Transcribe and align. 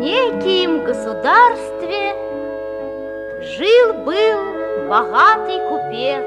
Неким 0.00 0.84
государстве 0.84 2.14
Жил-был 3.40 4.88
богатый 4.88 5.60
купец, 5.68 6.24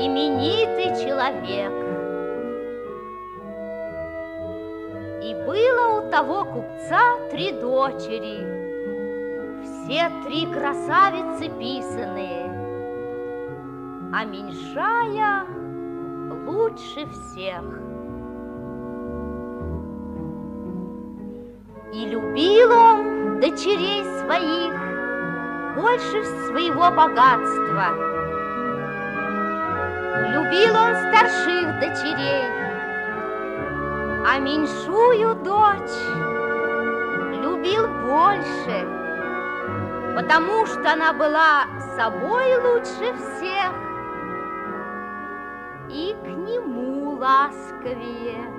именитый 0.00 1.04
человек. 1.04 1.72
И 5.22 5.34
было 5.46 5.98
у 5.98 6.10
того 6.10 6.44
купца 6.44 7.18
три 7.30 7.52
дочери, 7.52 8.44
Все 9.64 10.10
три 10.24 10.46
красавицы 10.46 11.48
писаные, 11.58 12.50
А 14.12 14.24
меньшая 14.24 15.46
лучше 16.46 17.06
всех. 17.06 17.89
И 22.00 22.06
любил 22.06 22.72
он 22.72 23.40
дочерей 23.40 24.02
своих 24.20 24.72
больше 25.76 26.24
своего 26.46 26.90
богатства. 26.90 27.88
Любил 30.32 30.74
он 30.76 30.96
старших 30.96 31.78
дочерей, 31.78 32.46
а 34.26 34.38
меньшую 34.38 35.34
дочь 35.44 36.00
любил 37.42 37.86
больше, 38.08 38.88
потому 40.16 40.64
что 40.64 40.92
она 40.92 41.12
была 41.12 41.66
собой 41.96 42.56
лучше 42.62 43.14
всех 43.14 43.72
и 45.90 46.16
к 46.22 46.26
нему 46.26 47.18
ласковее. 47.18 48.49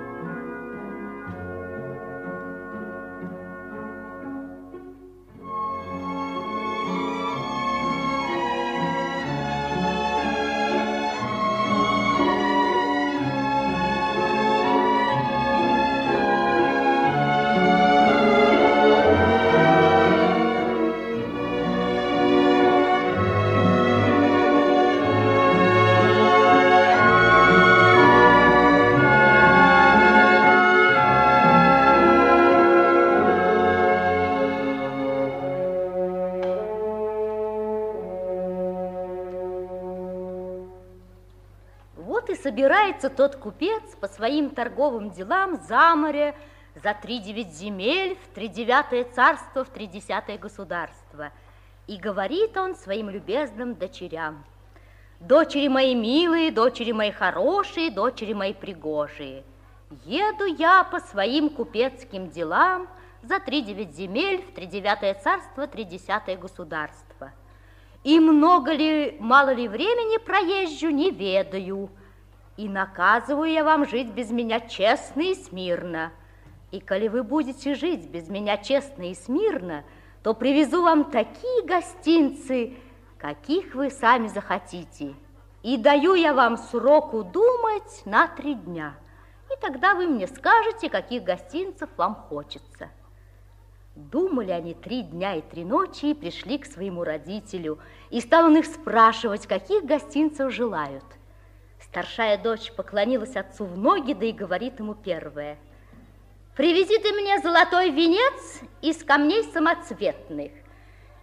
Собирается 42.42 43.08
тот 43.08 43.36
купец 43.36 43.82
по 44.00 44.08
своим 44.08 44.50
торговым 44.50 45.10
делам 45.10 45.56
за 45.68 45.94
море, 45.94 46.34
за 46.74 46.94
три 46.94 47.18
девять 47.18 47.52
земель, 47.54 48.18
в 48.24 48.34
тридевятое 48.34 49.04
царство, 49.04 49.64
в 49.64 49.68
тридесятое 49.68 50.38
государство. 50.38 51.30
И 51.86 51.96
говорит 51.96 52.56
он 52.56 52.74
своим 52.74 53.10
любезным 53.10 53.74
дочерям, 53.74 54.44
«Дочери 55.20 55.68
мои 55.68 55.94
милые, 55.94 56.50
дочери 56.50 56.90
мои 56.92 57.12
хорошие, 57.12 57.90
дочери 57.90 58.32
мои 58.32 58.52
пригожие, 58.52 59.44
еду 60.04 60.46
я 60.46 60.82
по 60.84 60.98
своим 60.98 61.48
купецким 61.48 62.30
делам 62.30 62.88
за 63.22 63.38
три 63.38 63.62
девять 63.62 63.94
земель, 63.94 64.42
в 64.42 64.52
тридевятое 64.52 65.14
царство, 65.14 65.66
тридесятое 65.66 66.36
государство». 66.36 67.32
И 68.02 68.18
много 68.18 68.72
ли, 68.72 69.16
мало 69.20 69.50
ли 69.50 69.68
времени 69.68 70.18
проезжу, 70.18 70.90
не 70.90 71.12
ведаю. 71.12 71.88
И 72.62 72.68
наказываю 72.68 73.50
я 73.50 73.64
вам 73.64 73.88
жить 73.88 74.12
без 74.12 74.30
меня 74.30 74.60
честно 74.60 75.22
и 75.22 75.34
смирно. 75.34 76.12
И 76.70 76.78
коли 76.78 77.08
вы 77.08 77.24
будете 77.24 77.74
жить 77.74 78.08
без 78.08 78.28
меня 78.28 78.56
честно 78.56 79.10
и 79.10 79.16
смирно, 79.16 79.82
то 80.22 80.32
привезу 80.32 80.82
вам 80.82 81.10
такие 81.10 81.66
гостинцы, 81.66 82.76
каких 83.18 83.74
вы 83.74 83.90
сами 83.90 84.28
захотите. 84.28 85.16
И 85.64 85.76
даю 85.76 86.14
я 86.14 86.34
вам 86.34 86.56
сроку 86.56 87.24
думать 87.24 88.02
на 88.04 88.28
три 88.28 88.54
дня. 88.54 88.94
И 89.50 89.60
тогда 89.60 89.96
вы 89.96 90.06
мне 90.06 90.28
скажете, 90.28 90.88
каких 90.88 91.24
гостинцев 91.24 91.90
вам 91.96 92.14
хочется. 92.14 92.90
Думали 93.96 94.52
они 94.52 94.74
три 94.74 95.02
дня 95.02 95.34
и 95.34 95.42
три 95.42 95.64
ночи 95.64 96.12
и 96.12 96.14
пришли 96.14 96.58
к 96.58 96.66
своему 96.66 97.02
родителю. 97.02 97.80
И 98.10 98.20
стал 98.20 98.44
он 98.44 98.56
их 98.56 98.66
спрашивать, 98.66 99.48
каких 99.48 99.84
гостинцев 99.84 100.52
желают. 100.52 101.02
Старшая 101.92 102.38
дочь 102.38 102.72
поклонилась 102.72 103.36
отцу 103.36 103.66
в 103.66 103.76
ноги, 103.76 104.14
да 104.14 104.24
и 104.24 104.32
говорит 104.32 104.78
ему 104.78 104.94
первое. 104.94 105.58
«Привези 106.56 106.96
ты 106.96 107.12
мне 107.12 107.38
золотой 107.40 107.90
венец 107.90 108.60
из 108.80 109.04
камней 109.04 109.44
самоцветных, 109.52 110.52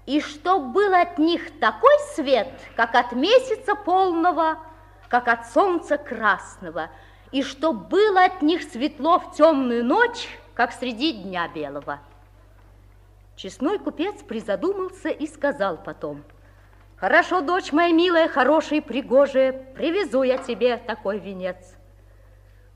и 0.06 0.22
чтоб 0.22 0.66
был 0.66 0.94
от 0.94 1.18
них 1.18 1.60
такой 1.60 1.96
свет, 2.14 2.52
как 2.76 2.94
от 2.94 3.14
месяца 3.14 3.74
полного, 3.74 4.60
как 5.08 5.28
от 5.28 5.52
солнца 5.52 5.98
красного, 5.98 6.92
и 7.32 7.42
чтоб 7.42 7.76
было 7.90 8.26
от 8.26 8.44
них 8.44 8.62
светло 8.62 9.18
в 9.18 9.36
темную 9.36 9.84
ночь, 9.84 10.28
как 10.54 10.72
среди 10.72 11.14
дня 11.14 11.48
белого». 11.48 11.98
Честной 13.36 13.80
купец 13.80 14.22
призадумался 14.22 15.10
и 15.10 15.26
сказал 15.26 15.78
потом, 15.78 16.24
«Хорошо, 17.00 17.40
дочь 17.40 17.72
моя 17.72 17.94
милая, 17.94 18.28
хорошая 18.28 18.80
и 18.80 18.82
пригожая, 18.82 19.54
привезу 19.54 20.24
я 20.24 20.38
тебе 20.38 20.78
такой 20.78 21.20
венец». 21.20 21.76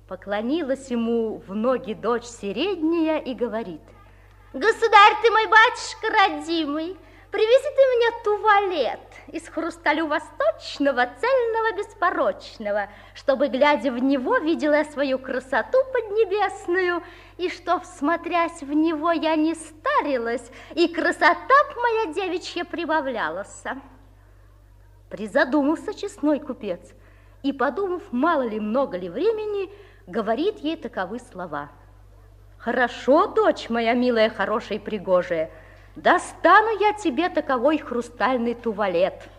Поклонилась 0.07 0.89
ему 0.89 1.43
в 1.45 1.53
ноги 1.53 1.93
дочь 1.93 2.25
средняя 2.25 3.19
и 3.19 3.33
говорит, 3.33 3.81
«Государь 4.53 5.13
ты 5.21 5.29
мой 5.31 5.47
батюшка 5.47 6.07
родимый, 6.09 6.97
Привези 7.33 7.67
ты 7.75 7.81
мне 7.97 8.23
туалет 8.23 8.99
из 9.29 9.49
хрусталю 9.49 10.05
восточного, 10.05 11.09
цельного, 11.19 11.75
беспорочного, 11.75 12.89
чтобы, 13.15 13.47
глядя 13.47 13.91
в 13.91 13.97
него, 13.97 14.37
видела 14.37 14.73
я 14.75 14.85
свою 14.85 15.17
красоту 15.17 15.79
поднебесную, 15.91 17.01
и 17.37 17.49
чтоб, 17.49 17.83
смотрясь 17.85 18.61
в 18.61 18.71
него, 18.71 19.11
я 19.11 19.35
не 19.35 19.55
старилась, 19.55 20.47
и 20.75 20.87
красота 20.87 21.55
моя 21.75 22.13
девичья 22.13 22.65
прибавлялась. 22.65 23.63
Призадумался 25.13 25.93
честной 25.93 26.39
купец, 26.39 26.79
и, 27.43 27.53
подумав, 27.53 28.01
мало 28.11 28.41
ли, 28.41 28.59
много 28.59 28.97
ли 28.97 29.09
времени, 29.09 29.69
говорит 30.07 30.57
ей 30.57 30.75
таковы 30.75 31.19
слова. 31.19 31.69
«Хорошо, 32.57 33.27
дочь 33.27 33.69
моя 33.69 33.93
милая, 33.93 34.31
хорошая 34.31 34.79
и 34.79 34.81
пригожая,— 34.81 35.51
Достану 35.95 36.79
я 36.79 36.93
тебе 36.93 37.29
таковой 37.29 37.77
хрустальный 37.77 38.55
туалет. 38.55 39.29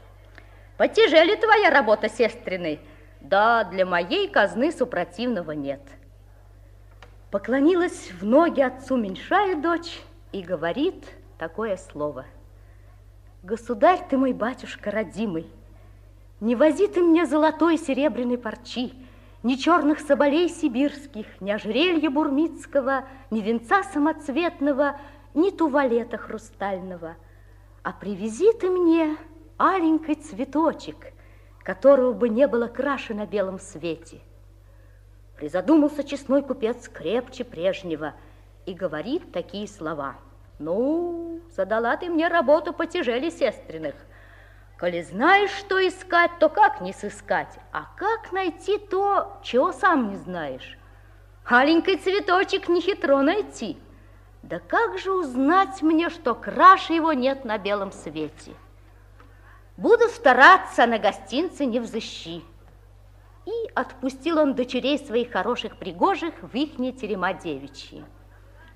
Потяжели 0.76 1.34
твоя 1.34 1.70
работа, 1.70 2.08
сестрины, 2.08 2.78
да 3.20 3.64
для 3.64 3.84
моей 3.84 4.28
казны 4.28 4.70
супротивного 4.70 5.50
нет. 5.50 5.80
Поклонилась 7.32 8.12
в 8.12 8.24
ноги 8.24 8.60
отцу 8.60 8.96
меньшая 8.96 9.56
дочь 9.56 10.00
и 10.30 10.40
говорит 10.40 11.04
такое 11.36 11.76
слово. 11.76 12.26
Государь 13.42 14.06
ты 14.08 14.16
мой, 14.16 14.32
батюшка 14.32 14.92
родимый, 14.92 15.50
не 16.40 16.56
вози 16.56 16.88
ты 16.88 17.02
мне 17.02 17.26
золотой 17.26 17.78
серебряной 17.78 18.38
парчи, 18.38 18.92
ни 19.42 19.54
черных 19.54 20.00
соболей 20.00 20.48
сибирских, 20.48 21.26
ни 21.40 21.50
ожерелья 21.50 22.10
бурмицкого, 22.10 23.04
ни 23.30 23.40
венца 23.40 23.82
самоцветного, 23.82 24.96
ни 25.34 25.50
туалета 25.50 26.16
хрустального, 26.16 27.16
а 27.82 27.92
привези 27.92 28.52
ты 28.52 28.70
мне 28.70 29.16
аленький 29.58 30.14
цветочек, 30.14 31.12
которого 31.62 32.12
бы 32.12 32.28
не 32.28 32.46
было 32.46 32.68
краше 32.68 33.14
на 33.14 33.26
белом 33.26 33.58
свете. 33.58 34.20
Призадумался 35.36 36.04
честной 36.04 36.42
купец 36.42 36.88
крепче 36.88 37.44
прежнего 37.44 38.14
и 38.66 38.72
говорит 38.72 39.32
такие 39.32 39.66
слова. 39.66 40.16
Ну, 40.58 41.40
задала 41.50 41.96
ты 41.96 42.08
мне 42.08 42.28
работу 42.28 42.72
потяжели 42.72 43.30
сестренных. 43.30 43.94
Коли 44.78 45.02
знаешь, 45.02 45.50
что 45.50 45.86
искать, 45.86 46.32
то 46.38 46.48
как 46.48 46.80
не 46.80 46.92
сыскать? 46.92 47.58
А 47.72 47.86
как 47.96 48.32
найти 48.32 48.78
то, 48.78 49.38
чего 49.42 49.72
сам 49.72 50.10
не 50.10 50.16
знаешь? 50.16 50.78
Аленький 51.44 51.96
цветочек 51.96 52.68
не 52.68 52.80
хитро 52.80 53.20
найти– 53.22 53.78
да 54.44 54.58
как 54.58 54.98
же 54.98 55.10
узнать 55.10 55.80
мне, 55.80 56.10
что 56.10 56.34
краше 56.34 56.92
его 56.92 57.14
нет 57.14 57.46
на 57.46 57.56
белом 57.56 57.92
свете? 57.92 58.52
Буду 59.78 60.06
стараться 60.08 60.84
на 60.84 60.98
гостинце 60.98 61.64
не 61.64 61.80
взыщи. 61.80 62.44
И 63.46 63.70
отпустил 63.74 64.38
он 64.38 64.54
дочерей 64.54 64.98
своих 64.98 65.32
хороших 65.32 65.78
пригожих 65.78 66.34
в 66.42 66.54
ихние 66.54 66.92
терема 66.92 67.32
девичьи. 67.32 68.04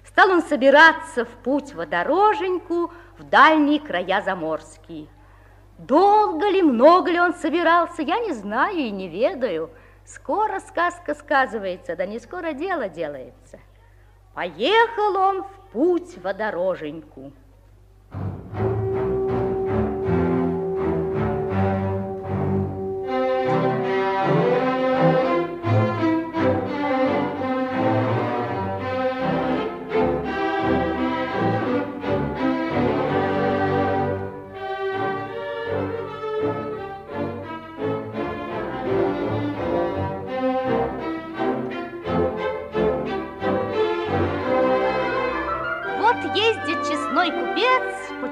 Стал 0.06 0.30
он 0.30 0.42
собираться 0.42 1.26
в 1.26 1.30
путь 1.42 1.74
водороженьку 1.74 2.90
в 3.18 3.24
дальние 3.24 3.78
края 3.78 4.22
заморские. 4.22 5.06
Долго 5.78 6.48
ли, 6.48 6.60
много 6.62 7.10
ли 7.10 7.20
он 7.20 7.34
собирался, 7.34 8.02
я 8.02 8.18
не 8.18 8.32
знаю 8.32 8.76
и 8.76 8.90
не 8.90 9.08
ведаю. 9.08 9.70
Скоро 10.04 10.58
сказка 10.60 11.14
сказывается, 11.14 11.94
да 11.94 12.04
не 12.04 12.18
скоро 12.18 12.52
дело 12.52 12.88
делается. 12.88 13.60
Поехал 14.34 15.16
он 15.16 15.42
в 15.44 15.72
путь 15.72 16.18
водороженьку. 16.18 17.32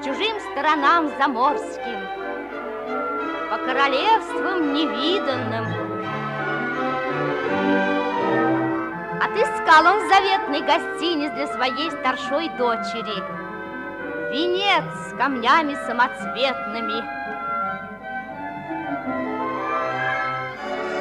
Сторонам 0.03 1.09
заморским, 1.17 1.99
по 3.49 3.57
королевствам 3.57 4.73
невиданным. 4.73 5.65
Отыскал 9.21 9.95
он 9.95 10.09
заветный 10.09 10.61
гостиниц 10.61 11.31
для 11.31 11.47
своей 11.47 11.91
старшой 11.91 12.49
дочери. 12.57 13.23
Венец 14.31 14.83
с 15.09 15.17
камнями 15.17 15.75
самоцветными. 15.87 17.03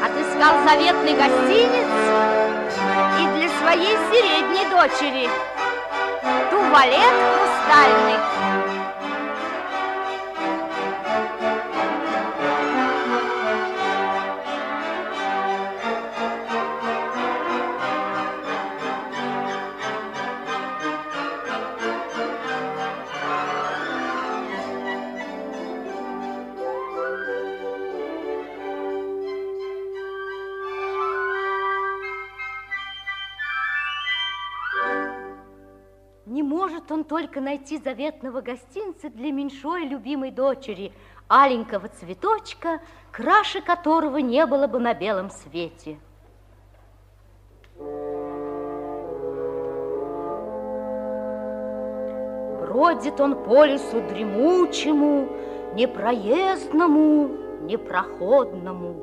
Отыскал 0.04 0.64
заветный 0.64 1.14
гостиниц 1.14 1.92
и 3.20 3.26
для 3.36 3.48
своей 3.58 3.96
средней 4.10 4.70
дочери 4.70 5.28
туалет 6.50 7.14
хрустальный. 7.34 8.65
Только 37.16 37.40
найти 37.40 37.78
заветного 37.78 38.42
гостинца 38.42 39.08
для 39.08 39.32
меньшой 39.32 39.86
любимой 39.86 40.30
дочери, 40.30 40.92
аленького 41.28 41.88
цветочка, 41.88 42.80
краше 43.10 43.62
которого 43.62 44.18
не 44.18 44.44
было 44.44 44.66
бы 44.66 44.78
на 44.78 44.92
белом 44.92 45.30
свете. 45.30 45.98
Бродит 52.60 53.18
он 53.18 53.42
по 53.44 53.64
лесу 53.64 54.02
дремучему, 54.10 55.30
непроездному, 55.72 57.28
непроходному. 57.62 58.94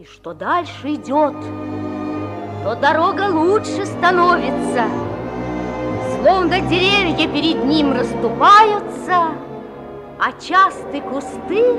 И 0.00 0.04
что 0.04 0.34
дальше 0.34 0.94
идет, 0.94 1.36
то 2.64 2.74
дорога 2.74 3.30
лучше 3.30 3.86
становится– 3.86 4.88
Словно 6.22 6.60
деревья 6.60 7.26
перед 7.26 7.64
ним 7.64 7.92
расступаются, 7.92 9.32
А 10.20 10.32
частые 10.40 11.02
кусты 11.02 11.74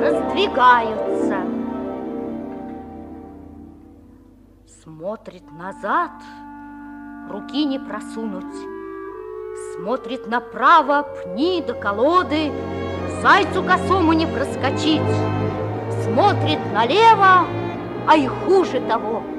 раздвигаются. 0.00 1.40
Смотрит 4.82 5.42
назад, 5.52 6.10
руки 7.30 7.66
не 7.66 7.78
просунуть, 7.78 8.56
Смотрит 9.74 10.26
направо, 10.26 11.06
пни 11.22 11.62
до 11.66 11.74
колоды, 11.74 12.50
Зайцу 13.20 13.62
косому 13.62 14.14
не 14.14 14.24
проскочить. 14.24 15.02
Смотрит 16.02 16.60
налево, 16.72 17.46
а 18.08 18.16
и 18.16 18.26
хуже 18.26 18.80
того— 18.88 19.22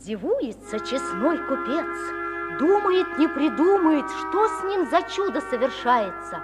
Дивуется 0.00 0.80
честной 0.80 1.36
купец, 1.36 2.58
думает, 2.58 3.18
не 3.18 3.28
придумает, 3.28 4.06
что 4.08 4.48
с 4.48 4.64
ним 4.64 4.88
за 4.88 5.02
чудо 5.02 5.42
совершается, 5.42 6.40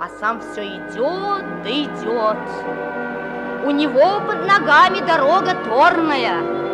а 0.00 0.08
сам 0.18 0.40
все 0.40 0.66
идет 0.66 1.44
да 1.62 1.70
идет. 1.70 3.64
У 3.64 3.70
него 3.70 4.20
под 4.26 4.44
ногами 4.44 4.98
дорога 5.06 5.54
торная, 5.64 6.67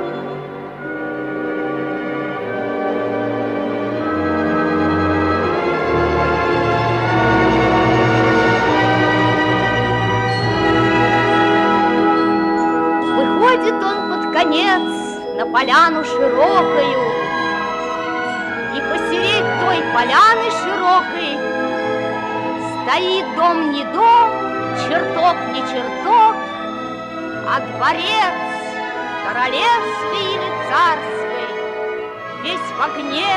поляну 15.65 16.05
широкую. 16.05 17.15
И 18.75 18.81
посереть 18.81 19.61
той 19.61 19.79
поляны 19.95 20.51
широкой 20.63 21.39
Стоит 22.83 23.37
дом 23.37 23.73
не 23.73 23.85
дом, 23.85 24.31
чертог 24.87 25.37
не 25.55 25.61
чертог, 25.61 26.37
А 27.49 27.61
дворец 27.61 28.37
королевский 29.27 30.35
или 30.35 30.51
царский, 30.69 31.49
Весь 32.43 32.71
в 32.77 32.83
огне, 32.83 33.35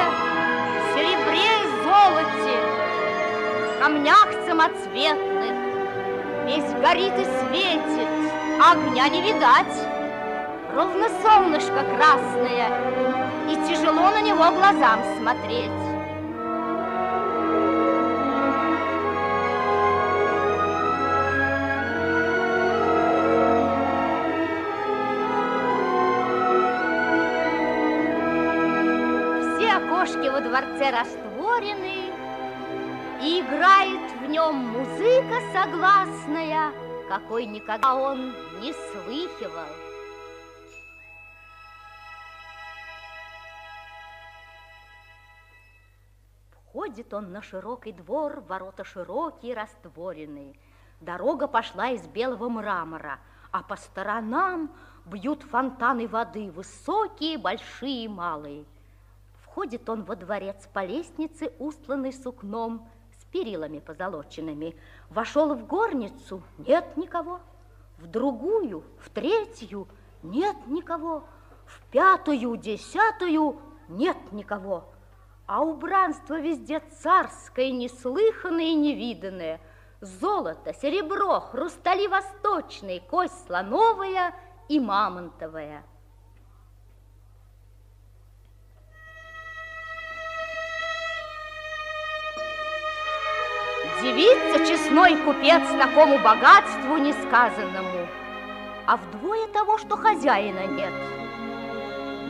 серебре 0.94 1.48
и 1.48 1.68
золоте, 1.84 2.58
Камнях 3.80 4.28
самоцветных, 4.46 5.56
Весь 6.46 6.74
горит 6.82 7.14
и 7.14 7.24
светит, 7.24 8.10
огня 8.60 9.08
не 9.08 9.22
видать, 9.22 9.97
Ровно 10.78 11.10
солнышко 11.24 11.84
красное, 11.96 12.70
И 13.50 13.56
тяжело 13.68 14.12
на 14.12 14.22
него 14.22 14.44
глазам 14.52 15.00
смотреть. 15.18 15.72
Все 29.56 29.74
окошки 29.78 30.30
во 30.30 30.42
дворце 30.42 30.92
растворены, 30.92 32.12
И 33.24 33.40
играет 33.40 34.12
в 34.22 34.30
нем 34.30 34.54
музыка 34.58 35.42
согласная, 35.52 36.72
Какой 37.10 37.48
никогда 37.48 37.96
он 37.96 38.36
не 38.62 38.74
слыхивал. 38.74 39.87
Входит 46.98 47.14
он 47.14 47.32
на 47.32 47.44
широкий 47.44 47.92
двор, 47.92 48.44
ворота 48.48 48.84
широкие, 48.84 49.54
растворенные. 49.54 50.56
Дорога 51.00 51.48
пошла 51.48 51.90
из 51.90 52.08
белого 52.08 52.50
мрамора, 52.50 53.20
а 53.52 53.62
по 53.62 53.76
сторонам 53.76 54.72
бьют 55.06 55.44
фонтаны 55.44 56.08
воды, 56.08 56.50
высокие, 56.50 57.38
большие 57.38 58.06
и 58.06 58.08
малые. 58.08 58.66
Входит 59.44 59.88
он 59.90 60.06
во 60.06 60.16
дворец 60.16 60.68
по 60.74 60.84
лестнице, 60.84 61.54
устланной 61.60 62.14
сукном, 62.14 62.90
с 63.20 63.26
перилами 63.26 63.78
позолоченными. 63.78 64.76
Вошел 65.12 65.54
в 65.54 65.68
горницу, 65.68 66.42
нет 66.58 66.98
никого. 66.98 67.42
В 68.00 68.08
другую, 68.08 68.84
в 68.98 69.12
третью, 69.12 69.88
нет 70.24 70.56
никого. 70.66 71.26
В 71.68 71.80
пятую, 71.92 72.58
десятую, 72.58 73.62
нет 73.88 74.18
никого. 74.32 74.90
А 75.48 75.62
убранство 75.62 76.38
везде 76.40 76.82
царское, 77.02 77.72
неслыханное 77.72 78.66
и 78.66 78.76
невиданное. 78.76 79.62
Золото, 80.02 80.74
серебро, 80.74 81.40
хрустали 81.40 82.06
восточные, 82.08 83.00
кость 83.00 83.48
слоновая 83.48 84.36
и 84.68 84.78
мамонтовая. 84.78 85.86
Дивится 94.02 94.68
честной 94.68 95.16
купец 95.24 95.64
такому 95.80 96.20
богатству 96.20 96.98
несказанному, 96.98 98.08
а 98.86 98.98
вдвое 98.98 99.48
того, 99.48 99.78
что 99.78 99.96
хозяина 99.96 100.68
нет. 100.68 100.94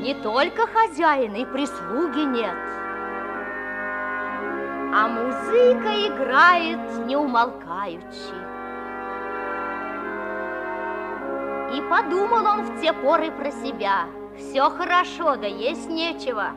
Не 0.02 0.14
только 0.14 0.68
хозяина, 0.68 1.38
и 1.38 1.46
прислуги 1.46 2.20
нет. 2.20 2.87
А 4.94 5.08
музыка 5.08 6.08
играет 6.08 7.06
не 7.06 7.16
умолкаючи. 7.18 8.36
И 11.76 11.82
подумал 11.90 12.46
он 12.46 12.62
в 12.64 12.82
те 12.82 12.94
поры 12.94 13.30
про 13.32 13.52
себя. 13.52 14.06
Все 14.38 14.70
хорошо, 14.70 15.36
да 15.36 15.46
есть 15.46 15.90
нечего. 15.90 16.52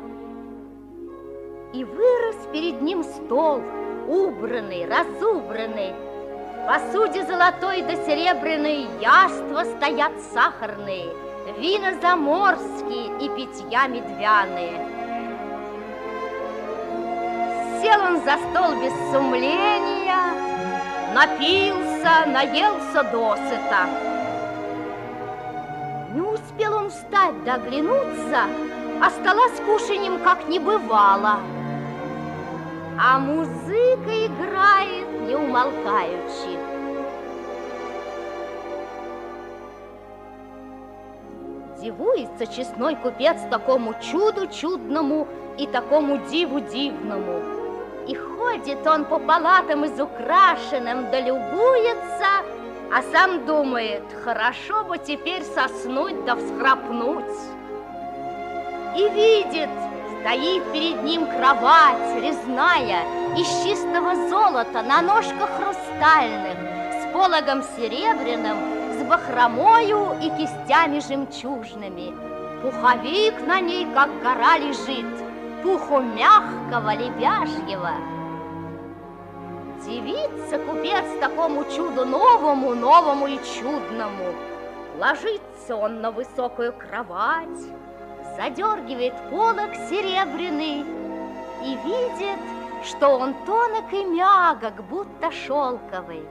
И 1.73 1.85
вырос 1.85 2.37
перед 2.53 2.81
ним 2.81 3.03
стол, 3.03 3.63
убранный, 4.07 4.87
разубранный. 4.87 5.93
В 5.93 6.67
посуде 6.67 7.25
золотой 7.25 7.83
да 7.83 7.97
серебряной 7.97 8.87
яства 9.01 9.65
стоят 9.77 10.13
сахарные, 10.33 11.11
вина 11.59 11.95
заморские 12.01 13.07
и 13.19 13.29
питья 13.31 13.89
медвяные. 13.89 15.00
Сел 17.91 18.03
он 18.03 18.17
за 18.19 18.37
стол 18.37 18.81
без 18.81 18.93
сумления, 19.11 20.33
напился, 21.13 22.25
наелся 22.27 23.03
досыта. 23.03 23.89
Не 26.15 26.21
успел 26.21 26.75
он 26.77 26.91
встать 26.91 27.43
да 27.45 27.55
оглянуться, 27.55 28.45
а 29.03 29.11
стола 29.11 29.49
с 29.49 29.61
кушаньем 29.67 30.21
как 30.23 30.47
не 30.47 30.61
бывало. 30.61 31.39
А 33.03 33.19
музыка 33.19 34.27
играет 34.27 35.09
не 35.23 35.35
умолкаючи. 35.35 36.59
Дивуется 41.83 42.47
честной 42.47 42.95
купец 42.95 43.39
такому 43.51 43.95
чуду 44.01 44.47
чудному 44.47 45.27
и 45.59 45.67
такому 45.67 46.19
диву 46.29 46.61
дивному. 46.61 47.60
Ходит 48.51 48.85
он 48.85 49.05
по 49.05 49.21
палатам 49.21 49.87
изукрашенным, 49.87 51.09
да 51.13 51.21
любуется, 51.21 52.43
а 52.93 53.03
сам 53.13 53.47
думает, 53.47 54.03
хорошо 54.25 54.83
бы 54.83 54.99
теперь 54.99 55.45
соснуть 55.45 56.25
да 56.25 56.35
всхрапнуть. 56.35 57.25
И 58.97 59.09
видит, 59.11 59.71
стоит 60.21 60.65
перед 60.73 61.01
ним 61.05 61.27
кровать 61.27 62.21
резная, 62.21 63.03
из 63.37 63.47
чистого 63.63 64.17
золота, 64.29 64.83
на 64.83 65.01
ножках 65.01 65.49
хрустальных, 65.57 66.59
с 67.03 67.13
пологом 67.13 67.63
серебряным, 67.77 68.57
с 68.99 69.05
бахромою 69.05 70.17
и 70.21 70.29
кистями 70.31 70.99
жемчужными. 70.99 72.13
Пуховик 72.63 73.47
на 73.47 73.61
ней, 73.61 73.87
как 73.95 74.11
гора, 74.25 74.59
лежит, 74.59 75.07
пуху 75.63 76.01
мягкого, 76.01 76.97
лебяжьего. 76.97 78.20
Дивится 79.85 80.59
купец 80.59 81.05
такому 81.21 81.65
чуду 81.65 82.05
новому, 82.05 82.75
новому 82.75 83.27
и 83.27 83.39
чудному. 83.39 84.35
Ложится 84.99 85.75
он 85.75 86.03
на 86.03 86.11
высокую 86.11 86.73
кровать, 86.75 87.49
задергивает 88.37 89.15
полок 89.31 89.75
серебряный 89.89 90.85
и 91.65 91.77
видит, 91.85 92.41
что 92.85 93.09
он 93.09 93.35
тонок 93.47 93.93
и 93.93 94.05
мягок, 94.05 94.85
будто 94.85 95.31
шелковый. 95.31 96.29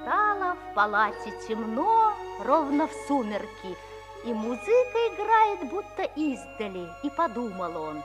Стало 0.00 0.54
в 0.54 0.74
палате 0.74 1.32
темно, 1.46 2.12
ровно 2.44 2.86
в 2.86 2.92
сумерки, 3.06 3.76
и 4.24 4.32
музыка 4.32 4.98
играет, 5.12 5.70
будто 5.70 6.02
издали, 6.16 6.88
и 7.02 7.10
подумал 7.10 7.82
он, 7.82 8.02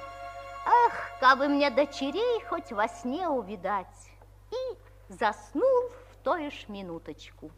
ах, 0.66 1.20
как 1.20 1.38
бы 1.38 1.48
мне 1.48 1.70
дочерей 1.70 2.44
хоть 2.46 2.72
во 2.72 2.88
сне 2.88 3.28
увидать, 3.28 4.12
и 4.52 5.14
заснул 5.14 5.90
в 6.12 6.18
той 6.24 6.52
ж 6.52 6.66
минуточку. 6.68 7.52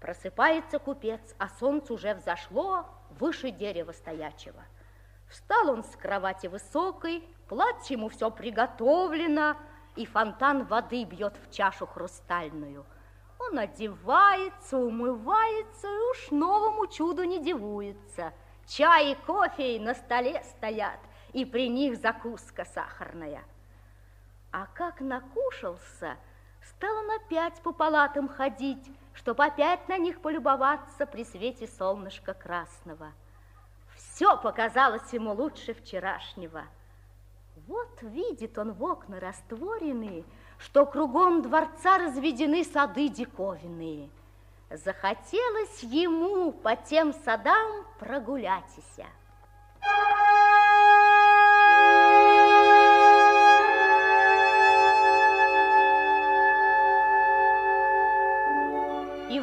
Просыпается 0.00 0.78
купец, 0.78 1.20
а 1.38 1.48
солнце 1.48 1.92
уже 1.92 2.14
взошло 2.14 2.86
выше 3.10 3.50
дерева 3.50 3.92
стоячего. 3.92 4.62
Встал 5.28 5.70
он 5.70 5.84
с 5.84 5.94
кровати 5.96 6.46
высокой, 6.46 7.22
платье 7.48 7.96
ему 7.96 8.08
все 8.08 8.30
приготовлено, 8.30 9.56
и 9.96 10.06
фонтан 10.06 10.64
воды 10.64 11.04
бьет 11.04 11.36
в 11.36 11.52
чашу 11.52 11.86
хрустальную. 11.86 12.86
Он 13.38 13.58
одевается, 13.58 14.76
умывается 14.76 15.86
и 15.86 16.10
уж 16.10 16.30
новому 16.30 16.86
чуду 16.86 17.24
не 17.24 17.42
дивуется. 17.42 18.32
Чай 18.66 19.12
и 19.12 19.14
кофе 19.14 19.80
на 19.80 19.94
столе 19.94 20.42
стоят, 20.44 21.00
и 21.32 21.44
при 21.44 21.68
них 21.68 21.96
закуска 21.96 22.64
сахарная. 22.64 23.42
А 24.52 24.66
как 24.66 25.00
накушался, 25.00 26.16
стал 26.62 26.96
он 26.96 27.10
опять 27.12 27.60
по 27.62 27.72
палатам 27.72 28.28
ходить, 28.28 28.90
чтоб 29.14 29.40
опять 29.40 29.88
на 29.88 29.98
них 29.98 30.20
полюбоваться 30.20 31.06
при 31.06 31.24
свете 31.24 31.66
солнышка 31.66 32.34
красного. 32.34 33.12
Все 33.94 34.36
показалось 34.36 35.12
ему 35.12 35.32
лучше 35.32 35.74
вчерашнего. 35.74 36.64
Вот 37.66 38.02
видит 38.02 38.58
он 38.58 38.72
в 38.72 38.82
окна 38.82 39.20
растворенные, 39.20 40.24
что 40.58 40.86
кругом 40.86 41.42
дворца 41.42 41.98
разведены 41.98 42.64
сады 42.64 43.08
диковинные. 43.08 44.10
Захотелось 44.70 45.82
ему 45.82 46.52
по 46.52 46.76
тем 46.76 47.12
садам 47.12 47.84
прогуляться. 47.98 48.80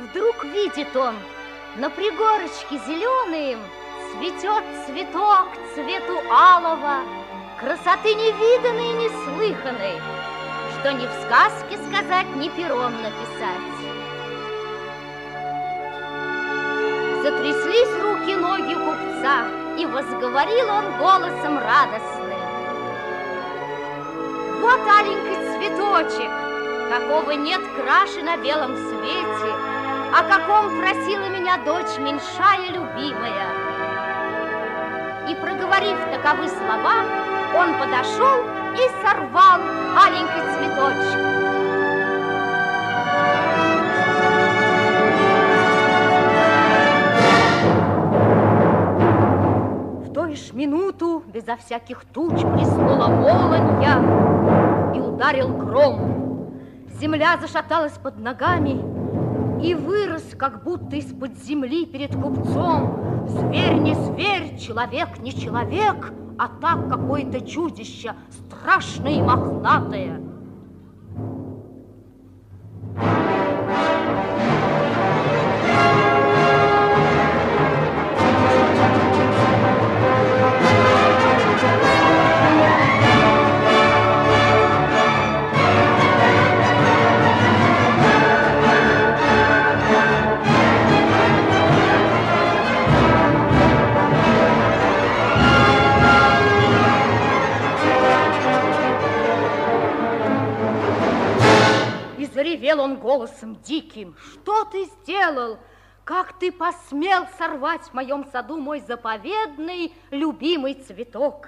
Вдруг 0.10 0.44
видит 0.46 0.96
он, 0.96 1.16
на 1.76 1.90
пригорочке 1.90 2.78
зеленым 2.88 3.60
Цветет 4.12 4.64
цветок 4.86 5.50
цвету 5.74 6.18
алого, 6.32 7.00
Красоты 7.60 8.14
невиданной 8.14 8.92
и 8.92 9.10
неслыханной, 9.10 10.02
Что 10.80 10.94
ни 10.94 11.06
в 11.06 11.12
сказке 11.26 11.78
сказать, 11.90 12.28
ни 12.36 12.50
пером 12.50 12.94
написать. 13.02 13.78
Затряслись 17.24 18.02
руки-ноги 18.02 18.74
купца, 18.76 19.48
И 19.78 19.86
возговорил 19.86 20.70
он 20.70 20.98
голосом 21.00 21.60
радостным. 21.60 22.40
Вот 24.62 24.80
аленький 24.88 25.36
цветочек, 25.52 26.32
Какого 26.90 27.32
нет 27.32 27.62
краши 27.76 28.24
на 28.24 28.38
белом 28.38 28.78
свете, 28.78 29.77
О 30.14 30.24
каком 30.24 30.80
просила 30.80 31.30
меня 31.30 31.58
дочь 31.66 31.98
меньшая 32.00 32.70
любимая. 32.72 33.48
И 35.30 35.36
проговорив 35.36 35.98
таковы 36.12 36.48
слова, 36.48 37.04
он 37.56 37.74
подошел 37.80 38.44
и 38.76 38.90
сорвал 39.02 39.62
аленький 39.96 40.44
цветочек. 40.54 41.38
Ж 50.38 50.54
минуту 50.54 51.24
безо 51.26 51.58
всяких 51.58 52.06
туч 52.06 52.44
блеснула 52.44 53.08
молонья 53.08 54.94
и 54.96 55.00
ударил 55.00 55.50
гром. 55.50 56.52
Земля 57.00 57.38
зашаталась 57.42 57.94
под 57.94 58.20
ногами 58.20 58.97
и 59.62 59.74
вырос, 59.74 60.24
как 60.38 60.64
будто 60.64 60.96
из-под 60.96 61.38
земли 61.44 61.86
перед 61.86 62.16
купцом. 62.16 63.26
Зверь 63.28 63.76
не 63.76 63.96
зверь, 63.96 64.58
человек 64.58 65.20
не 65.20 65.34
человек, 65.34 66.14
а 66.38 66.48
так 66.48 66.90
какое-то 66.90 67.42
чудище, 67.42 68.14
страшное 68.30 69.14
и 69.14 69.22
мохнатое. 69.22 70.22
Заревел 102.34 102.80
он 102.80 102.98
голосом 102.98 103.56
диким. 103.62 104.16
Что 104.18 104.66
ты 104.66 104.86
сделал? 104.86 105.60
Как 106.04 106.40
ты 106.40 106.52
посмел 106.52 107.28
сорвать 107.38 107.82
в 107.82 107.94
моем 107.94 108.26
саду 108.32 108.58
мой 108.58 108.80
заповедный, 108.80 109.94
любимый 110.10 110.76
цветок? 110.76 111.48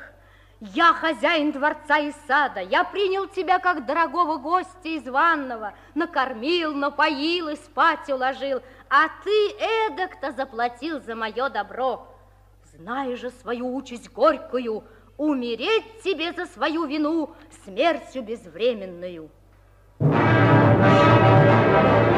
Я 0.59 0.93
хозяин 0.93 1.53
дворца 1.53 2.00
и 2.00 2.12
сада, 2.27 2.59
я 2.59 2.83
принял 2.83 3.27
тебя 3.27 3.59
как 3.59 3.86
дорогого 3.86 4.36
гостя 4.36 4.89
из 4.89 5.07
ванного, 5.07 5.74
накормил, 5.95 6.74
напоил 6.74 7.48
и 7.48 7.55
спать 7.55 8.09
уложил, 8.09 8.62
а 8.89 9.07
ты 9.24 9.51
эдак-то 9.88 10.33
заплатил 10.33 11.00
за 11.00 11.15
мое 11.15 11.48
добро. 11.48 12.13
Знай 12.74 13.15
же 13.15 13.29
свою 13.29 13.73
участь 13.73 14.12
горькую, 14.12 14.84
умереть 15.15 16.01
тебе 16.03 16.34
за 16.34 16.45
свою 16.45 16.84
вину 16.86 17.34
смертью 17.63 18.23
безвременную. 18.23 19.30
У 21.79 22.09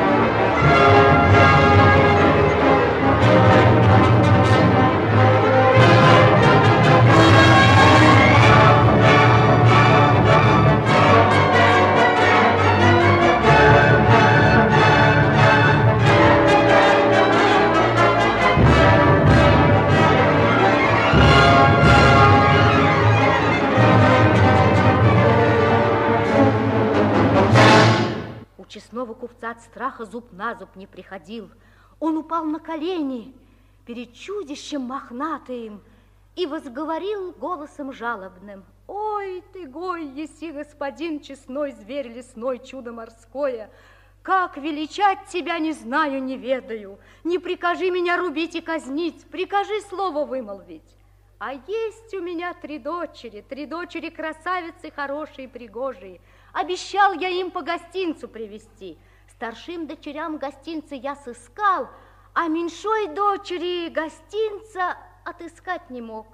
честного 28.72 29.14
купца 29.14 29.52
от 29.52 29.62
страха 29.62 30.06
зуб 30.06 30.32
на 30.32 30.56
зуб 30.56 30.76
не 30.76 30.88
приходил. 30.88 31.50
Он 32.00 32.18
упал 32.18 32.46
на 32.46 32.60
колени 32.60 33.36
перед 33.86 34.14
чудищем 34.14 34.82
мохнатым 34.82 35.84
и 36.36 36.46
возговорил 36.46 37.34
голосом 37.34 37.92
жалобным. 37.92 38.64
Ой, 38.88 39.44
ты 39.54 39.68
гой, 39.68 40.06
еси, 40.06 40.52
господин 40.52 41.20
честной 41.20 41.74
зверь 41.74 42.08
лесной, 42.08 42.60
чудо 42.60 42.92
морское, 42.92 43.70
как 44.24 44.58
величать 44.58 45.28
тебя 45.28 45.60
не 45.60 45.74
знаю, 45.74 46.24
не 46.24 46.38
ведаю. 46.38 47.00
Не 47.24 47.40
прикажи 47.40 47.90
меня 47.90 48.18
рубить 48.18 48.56
и 48.56 48.62
казнить, 48.62 49.26
прикажи 49.26 49.82
слово 49.90 50.26
вымолвить. 50.26 50.96
А 51.40 51.54
есть 51.54 52.14
у 52.14 52.22
меня 52.22 52.54
три 52.54 52.78
дочери, 52.78 53.42
три 53.42 53.66
дочери 53.66 54.10
красавицы 54.10 54.92
хорошие 54.92 55.48
пригожие. 55.48 56.22
Обещал 56.54 57.14
я 57.14 57.30
им 57.30 57.52
по 57.52 57.62
гостинцу 57.62 58.28
привезти. 58.28 58.98
Старшим 59.30 59.88
дочерям 59.88 60.38
гостинцы 60.38 60.96
я 60.96 61.16
сыскал, 61.16 61.90
а 62.34 62.48
меньшой 62.48 63.08
дочери 63.08 63.90
гостинца 63.90 64.98
отыскать 65.24 65.90
не 65.90 66.02
мог. 66.02 66.28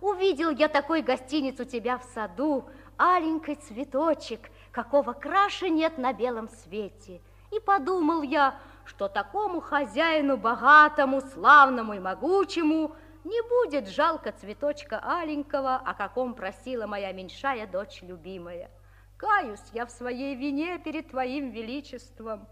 Увидел 0.00 0.50
я 0.50 0.68
такой 0.68 1.02
гостиниц 1.02 1.58
у 1.60 1.64
тебя 1.64 1.98
в 1.98 2.04
саду, 2.04 2.68
аленький 2.96 3.56
цветочек, 3.56 4.50
какого 4.70 5.12
краше 5.12 5.70
нет 5.70 5.98
на 5.98 6.12
белом 6.12 6.48
свете. 6.48 7.20
И 7.50 7.60
подумал 7.60 8.22
я, 8.22 8.58
что 8.84 9.08
такому 9.08 9.60
хозяину 9.60 10.36
богатому, 10.36 11.20
славному 11.20 11.94
и 11.94 11.98
могучему 11.98 12.94
не 13.24 13.40
будет 13.48 13.88
жалко 13.88 14.32
цветочка 14.32 15.00
аленького, 15.02 15.76
о 15.76 15.94
каком 15.94 16.34
просила 16.34 16.86
моя 16.86 17.12
меньшая 17.12 17.66
дочь 17.66 18.02
любимая. 18.02 18.70
Каюсь 19.24 19.70
я 19.72 19.86
в 19.86 19.90
своей 19.90 20.34
вине 20.36 20.78
перед 20.78 21.08
твоим 21.08 21.48
величеством. 21.48 22.46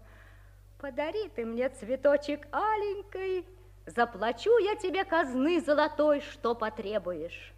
Подари 0.79 1.29
ты 1.29 1.45
мне 1.45 1.69
цветочек 1.69 2.47
аленький, 2.51 3.45
заплачу 3.85 4.57
я 4.57 4.75
тебе 4.75 5.05
казны 5.05 5.61
золотой, 5.61 6.21
что 6.21 6.55
потребуешь. 6.55 7.53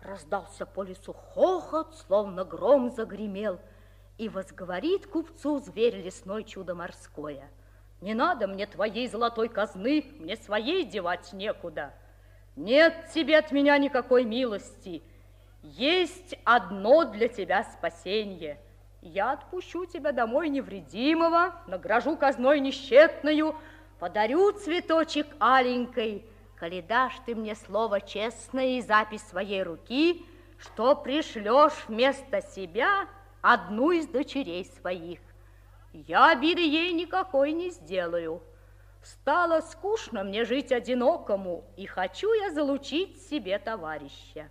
Раздался 0.00 0.64
по 0.64 0.84
лесу 0.84 1.12
хохот, 1.12 1.94
словно 2.06 2.46
гром 2.46 2.88
загремел, 2.88 3.60
и 4.16 4.30
возговорит 4.30 5.06
купцу 5.06 5.58
зверь 5.58 5.96
лесной 5.96 6.44
чудо 6.44 6.74
морское. 6.74 7.50
Не 8.00 8.14
надо 8.14 8.46
мне 8.46 8.66
твоей 8.66 9.06
золотой 9.06 9.50
казны, 9.50 10.06
мне 10.18 10.36
своей 10.36 10.86
девать 10.86 11.34
некуда. 11.34 11.92
Нет 12.56 13.10
тебе 13.12 13.36
от 13.36 13.52
меня 13.52 13.76
никакой 13.76 14.24
милости. 14.24 15.02
Есть 15.62 16.34
одно 16.44 17.04
для 17.04 17.28
тебя 17.28 17.62
спасение. 17.62 18.58
Я 19.00 19.32
отпущу 19.32 19.86
тебя 19.86 20.10
домой 20.10 20.48
невредимого, 20.48 21.54
награжу 21.68 22.16
казной 22.16 22.58
несчетную, 22.58 23.54
подарю 24.00 24.52
цветочек 24.52 25.26
аленькой, 25.38 26.26
коли 26.58 26.80
дашь 26.80 27.16
ты 27.26 27.36
мне 27.36 27.54
слово 27.54 28.00
честное 28.00 28.78
и 28.78 28.80
запись 28.80 29.22
своей 29.22 29.62
руки, 29.62 30.26
что 30.58 30.96
пришлешь 30.96 31.84
вместо 31.86 32.42
себя 32.42 33.08
одну 33.40 33.92
из 33.92 34.08
дочерей 34.08 34.64
своих. 34.64 35.20
Я 35.92 36.30
обиды 36.30 36.60
ей 36.60 36.92
никакой 36.92 37.52
не 37.52 37.70
сделаю. 37.70 38.42
Стало 39.02 39.60
скучно 39.60 40.24
мне 40.24 40.44
жить 40.44 40.72
одинокому, 40.72 41.64
и 41.76 41.86
хочу 41.86 42.32
я 42.32 42.50
залучить 42.50 43.20
себе 43.28 43.58
товарища. 43.58 44.48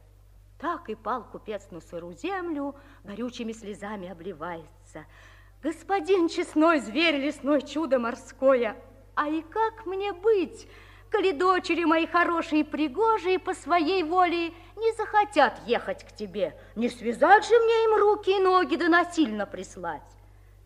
Так 0.61 0.89
и 0.89 0.95
пал 0.95 1.23
купец 1.23 1.71
на 1.71 1.81
сыру 1.81 2.13
землю, 2.13 2.75
горючими 3.03 3.51
слезами 3.51 4.07
обливается. 4.07 5.07
Господин 5.63 6.29
честной 6.29 6.81
зверь 6.81 7.15
лесной 7.15 7.63
чудо 7.63 7.97
морское, 7.97 8.75
А 9.15 9.27
и 9.27 9.41
как 9.41 9.87
мне 9.87 10.13
быть, 10.13 10.67
коли 11.11 11.31
дочери 11.31 11.83
мои 11.83 12.05
хорошие 12.05 12.61
и 12.61 12.63
пригожие 12.63 13.39
по 13.39 13.55
своей 13.55 14.03
воле 14.03 14.53
не 14.77 14.93
захотят 14.97 15.59
ехать 15.65 16.03
к 16.03 16.11
тебе? 16.11 16.55
Не 16.75 16.89
связать 16.89 17.43
же 17.47 17.57
мне 17.57 17.85
им 17.85 17.99
руки 17.99 18.37
и 18.37 18.39
ноги, 18.39 18.75
да 18.75 18.87
насильно 18.87 19.47
прислать. 19.47 20.03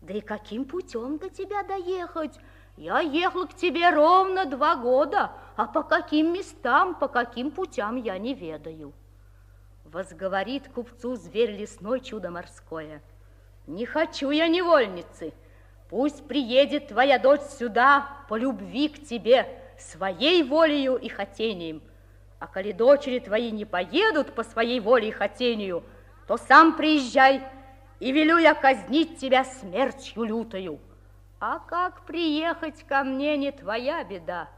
Да 0.02 0.12
и 0.12 0.20
каким 0.20 0.66
путем 0.66 1.16
до 1.16 1.30
тебя 1.30 1.62
доехать? 1.62 2.38
Я 2.76 3.00
ехал 3.00 3.46
к 3.46 3.54
тебе 3.54 3.88
ровно 3.88 4.44
два 4.44 4.76
года, 4.76 5.32
а 5.56 5.64
по 5.64 5.82
каким 5.82 6.34
местам, 6.34 6.94
по 6.94 7.08
каким 7.08 7.50
путям 7.50 7.96
я 7.96 8.18
не 8.18 8.34
ведаю. 8.34 8.92
Возговорит 9.96 10.68
купцу 10.68 11.16
зверь 11.16 11.52
лесной 11.52 12.00
чудо 12.00 12.30
морское. 12.30 13.00
Не 13.66 13.86
хочу 13.86 14.28
я 14.28 14.46
невольницы, 14.46 15.32
пусть 15.88 16.28
приедет 16.28 16.88
твоя 16.88 17.18
дочь 17.18 17.40
сюда 17.58 18.06
по 18.28 18.36
любви 18.36 18.90
к 18.90 19.06
тебе, 19.06 19.48
своей 19.78 20.42
волею 20.42 20.96
и 20.96 21.08
хотением. 21.08 21.82
А 22.38 22.46
коли 22.46 22.72
дочери 22.72 23.20
твои 23.20 23.50
не 23.50 23.64
поедут 23.64 24.34
по 24.34 24.44
своей 24.44 24.80
воле 24.80 25.08
и 25.08 25.12
хотению, 25.12 25.82
то 26.26 26.36
сам 26.36 26.76
приезжай, 26.76 27.42
и 27.98 28.12
велю 28.12 28.36
я 28.36 28.52
казнить 28.52 29.16
тебя 29.16 29.44
смертью 29.44 30.24
лютою. 30.24 30.78
А 31.40 31.58
как 31.58 32.04
приехать 32.04 32.82
ко 32.82 33.02
мне 33.02 33.38
не 33.38 33.50
твоя 33.50 34.04
беда. 34.04 34.50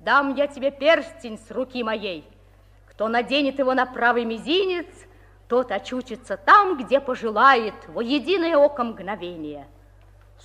Дам 0.00 0.34
я 0.34 0.46
тебе 0.46 0.70
перстень 0.70 1.38
с 1.38 1.50
руки 1.50 1.84
моей. 1.84 2.26
Кто 2.98 3.06
наденет 3.06 3.60
его 3.60 3.74
на 3.74 3.86
правый 3.86 4.24
мизинец, 4.24 4.88
тот 5.46 5.70
очутится 5.70 6.36
там, 6.36 6.76
где 6.76 6.98
пожелает, 6.98 7.74
во 7.86 8.02
единое 8.02 8.56
око 8.56 8.82
мгновение. 8.82 9.68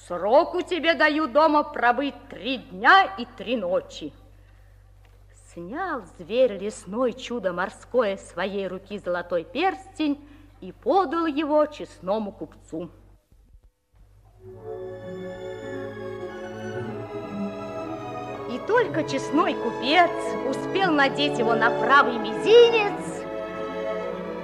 Сроку 0.06 0.62
тебе 0.62 0.94
даю 0.94 1.26
дома 1.26 1.64
пробыть 1.64 2.14
три 2.30 2.58
дня 2.58 3.06
и 3.18 3.26
три 3.26 3.58
ночи. 3.58 4.14
Снял 5.52 6.04
зверь 6.20 6.60
лесной 6.60 7.14
чудо 7.14 7.54
морское 7.54 8.18
своей 8.18 8.68
руки 8.68 9.00
золотой 9.00 9.46
перстень 9.46 10.24
и 10.62 10.72
подал 10.72 11.26
его 11.26 11.66
честному 11.66 12.32
купцу. 12.32 12.92
И 14.44 15.83
только 18.68 19.04
честной 19.04 19.56
купец 19.56 20.12
успел 20.50 20.92
надеть 20.92 21.40
его 21.40 21.54
на 21.54 21.70
правый 21.80 22.18
мизинец, 22.18 23.24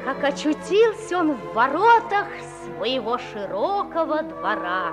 как 0.04 0.24
очутился 0.24 1.18
он 1.18 1.34
в 1.34 1.54
воротах 1.54 2.28
своего 2.66 3.18
широкого 3.18 4.24
двора. 4.24 4.92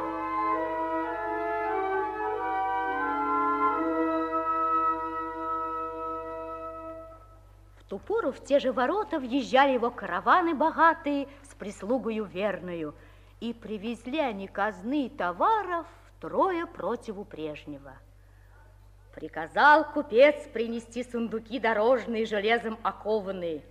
ту 7.89 7.99
пору 7.99 8.33
в 8.33 8.45
те 8.45 8.59
же 8.59 8.73
ворота 8.73 9.19
въезжали 9.19 9.73
его 9.73 9.91
караваны 9.91 10.55
богатые 10.55 11.29
с 11.43 11.55
прислугою 11.55 12.25
верную, 12.25 12.95
и 13.41 13.53
привезли 13.53 14.19
они 14.19 14.49
казны 14.49 15.09
товаров 15.09 15.87
трое 16.21 16.67
противу 16.67 17.25
прежнего. 17.25 17.93
Приказал 19.17 19.91
купец 19.93 20.37
принести 20.53 21.03
сундуки 21.03 21.59
дорожные, 21.59 22.25
железом 22.25 22.79
окованные. 22.85 23.63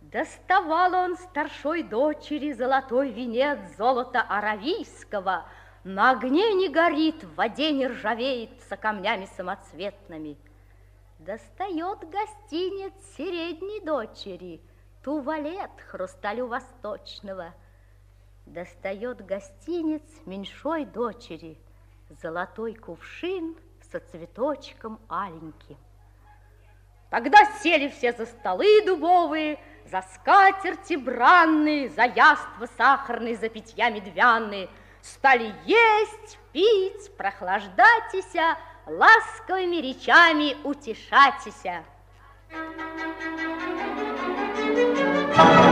Доставал 0.00 0.94
он 0.94 1.18
старшой 1.18 1.82
дочери 1.82 2.52
золотой 2.52 3.10
венец 3.10 3.58
золота 3.76 4.22
аравийского, 4.22 5.44
на 5.84 6.12
огне 6.12 6.54
не 6.54 6.70
горит, 6.70 7.22
в 7.22 7.34
воде 7.34 7.70
не 7.72 7.86
ржавеет, 7.86 8.50
со 8.68 8.78
камнями 8.78 9.28
самоцветными– 9.36 10.38
Достает 11.20 11.98
гостиниц 12.08 12.94
средней 13.14 13.84
дочери, 13.84 14.58
Туалет 15.04 15.70
хрусталю 15.86 16.46
восточного. 16.46 17.52
Достает 18.46 19.26
гостиниц 19.26 20.02
меньшой 20.24 20.86
дочери, 20.86 21.58
Золотой 22.22 22.74
кувшин 22.74 23.54
со 23.90 24.00
цветочком 24.00 25.00
аленьким. 25.08 25.76
Тогда 27.10 27.38
сели 27.60 27.88
все 27.88 28.12
за 28.12 28.26
столы 28.26 28.84
дубовые, 28.86 29.58
За 29.90 30.02
скатерти 30.14 30.94
бранные, 30.94 31.88
За 31.88 32.04
яства 32.04 32.68
сахарные, 32.76 33.36
за 33.36 33.48
питья 33.48 33.90
медвяные. 33.90 34.68
Стали 35.02 35.52
есть, 35.64 36.38
пить, 36.52 37.16
прохлаждатися, 37.16 38.56
ласковыми 38.86 39.76
речами 39.76 40.56
утешатися. 40.62 41.82
позвал 45.40 45.64
к 45.64 45.69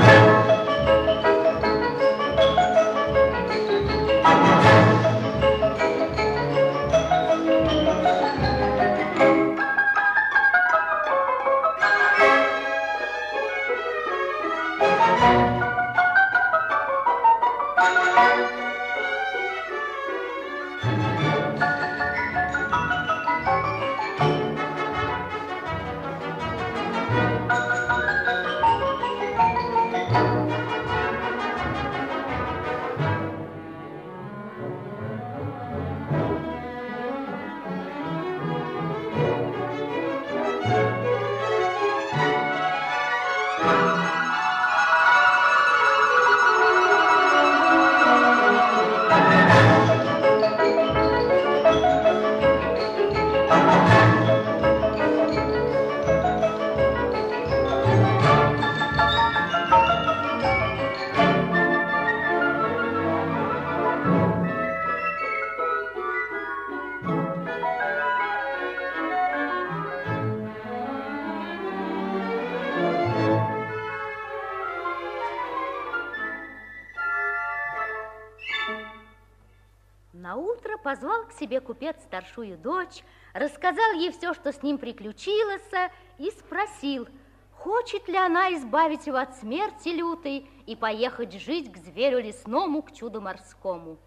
себе 81.39 81.61
купец 81.61 81.97
старшую 82.03 82.59
дочь, 82.59 83.03
рассказал 83.33 83.93
ей 83.93 84.11
все, 84.13 84.35
что 84.35 84.53
с 84.53 84.63
ним 84.63 84.79
приключилось, 84.79 85.91
и 86.19 86.31
спросил, 86.33 87.09
хочет 87.53 88.09
ли 88.09 88.17
она 88.17 88.53
избавить 88.55 89.07
его 89.07 89.19
от 89.19 89.37
смерти 89.37 89.89
лютой 89.89 90.49
и 90.67 90.77
поехать 90.77 91.33
жить 91.35 91.73
к 91.73 91.77
зверю 91.79 92.21
лесному, 92.21 92.83
к 92.83 92.93
чуду 92.93 93.21
морскому. 93.21 93.99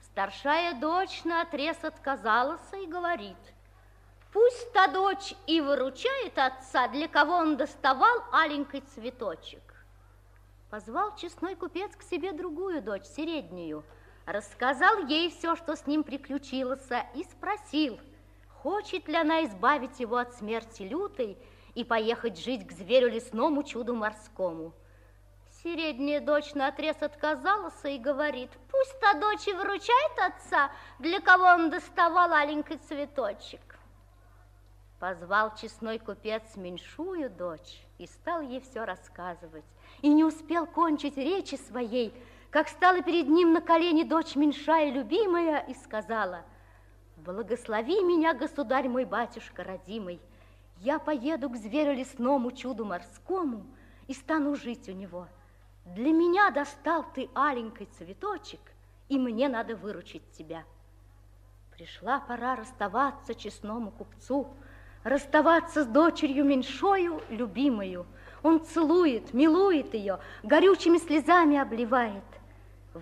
Старшая 0.00 0.74
дочь 0.80 1.24
на 1.24 1.42
отрез 1.42 1.76
отказалась 1.82 2.72
и 2.72 2.86
говорит, 2.86 3.36
пусть 4.32 4.72
та 4.72 4.88
дочь 4.88 5.34
и 5.46 5.60
выручает 5.60 6.38
отца, 6.38 6.88
для 6.88 7.08
кого 7.08 7.34
он 7.34 7.56
доставал 7.56 8.24
аленький 8.32 8.80
цветочек. 8.80 9.62
Позвал 10.70 11.16
честной 11.16 11.54
купец 11.54 11.96
к 11.96 12.02
себе 12.02 12.32
другую 12.32 12.82
дочь, 12.82 13.04
среднюю, 13.04 13.84
рассказал 14.28 15.06
ей 15.06 15.30
все, 15.30 15.56
что 15.56 15.74
с 15.74 15.86
ним 15.86 16.04
приключилось, 16.04 16.86
и 17.14 17.24
спросил, 17.24 17.98
хочет 18.62 19.08
ли 19.08 19.16
она 19.16 19.44
избавить 19.44 19.98
его 20.00 20.16
от 20.16 20.34
смерти 20.34 20.82
лютой 20.82 21.38
и 21.74 21.84
поехать 21.84 22.38
жить 22.38 22.66
к 22.66 22.72
зверю 22.72 23.08
лесному 23.10 23.62
чуду 23.62 23.94
морскому. 23.94 24.72
Средняя 25.62 26.20
дочь 26.20 26.54
на 26.54 26.68
отрез 26.68 26.96
отказалась 27.00 27.84
и 27.84 27.98
говорит, 27.98 28.50
пусть 28.70 29.00
та 29.00 29.14
дочь 29.14 29.48
и 29.48 29.52
выручает 29.52 30.18
отца, 30.18 30.70
для 30.98 31.20
кого 31.20 31.44
он 31.44 31.70
доставал 31.70 32.32
аленький 32.32 32.76
цветочек. 32.76 33.60
Позвал 35.00 35.54
честной 35.54 35.98
купец 35.98 36.56
меньшую 36.56 37.30
дочь 37.30 37.80
и 37.98 38.06
стал 38.06 38.40
ей 38.40 38.60
все 38.60 38.84
рассказывать. 38.84 39.64
И 40.02 40.08
не 40.08 40.24
успел 40.24 40.66
кончить 40.66 41.16
речи 41.16 41.54
своей, 41.54 42.12
как 42.50 42.68
стала 42.68 43.02
перед 43.02 43.28
ним 43.28 43.52
на 43.52 43.60
колени 43.60 44.04
дочь 44.04 44.36
меньшая 44.36 44.90
любимая 44.90 45.60
и 45.60 45.74
сказала, 45.74 46.44
Благослови 47.24 48.02
меня, 48.04 48.32
государь 48.32 48.88
мой 48.88 49.04
батюшка 49.04 49.64
родимый. 49.64 50.20
Я 50.78 51.00
поеду 51.00 51.50
к 51.50 51.56
зверю 51.56 51.92
лесному, 51.92 52.52
чуду 52.52 52.84
морскому 52.84 53.66
и 54.06 54.14
стану 54.14 54.54
жить 54.54 54.88
у 54.88 54.92
него. 54.92 55.26
Для 55.84 56.12
меня 56.12 56.50
достал 56.50 57.04
ты 57.14 57.28
аленький 57.34 57.86
цветочек, 57.86 58.60
и 59.08 59.18
мне 59.18 59.48
надо 59.48 59.74
выручить 59.74 60.30
тебя. 60.30 60.62
Пришла 61.72 62.20
пора 62.20 62.54
расставаться 62.54 63.34
честному 63.34 63.90
купцу, 63.90 64.48
расставаться 65.02 65.82
с 65.82 65.86
дочерью 65.86 66.44
меньшою, 66.44 67.20
любимою. 67.30 68.06
Он 68.44 68.64
целует, 68.64 69.34
милует 69.34 69.92
ее, 69.92 70.20
горючими 70.44 70.98
слезами 70.98 71.58
обливает. 71.58 72.24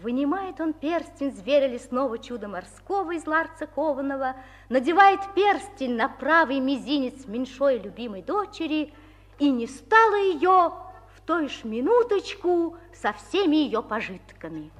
Вынимает 0.02 0.60
он 0.60 0.74
перстень 0.74 1.32
зверя 1.32 1.68
лесного 1.68 2.18
чуда 2.18 2.48
морского 2.48 3.12
из 3.12 3.26
ларца 3.26 3.66
кованого, 3.66 4.36
надевает 4.68 5.20
перстень 5.34 5.96
на 5.96 6.08
правый 6.08 6.60
мизинец 6.60 7.26
меньшой 7.26 7.78
любимой 7.78 8.20
дочери, 8.20 8.92
и 9.38 9.48
не 9.48 9.66
стало 9.66 10.16
ее 10.16 10.72
в 11.14 11.20
той 11.24 11.48
ж 11.48 11.64
минуточку 11.64 12.76
со 12.92 13.14
всеми 13.14 13.56
ее 13.56 13.82
пожитками. 13.82 14.70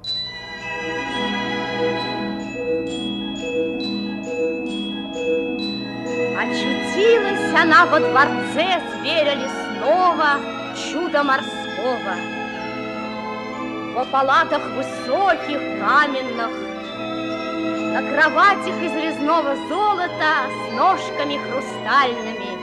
Очутилась 6.37 7.55
она 7.55 7.87
во 7.87 8.01
дворце 8.01 8.83
зверя 9.01 9.35
лесного, 9.35 10.41
чуда 10.77 11.23
морского 11.23 12.36
по 13.97 14.05
палатах 14.05 14.61
высоких, 14.77 15.59
каменных, 15.81 16.51
на 17.95 18.03
кроватях 18.03 18.77
из 18.83 18.93
резного 18.93 19.57
золота 19.71 20.51
с 20.53 20.73
ножками 20.75 21.39
хрустальными. 21.39 22.59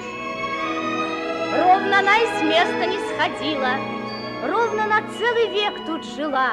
Ровно 1.58 2.00
она 2.00 2.18
и 2.18 2.28
с 2.28 2.42
места 2.44 2.86
не 2.86 3.00
сходила, 3.00 3.72
ровно 4.48 4.86
на 4.86 5.02
целый 5.18 5.48
век 5.50 5.74
тут 5.88 6.06
жила, 6.06 6.52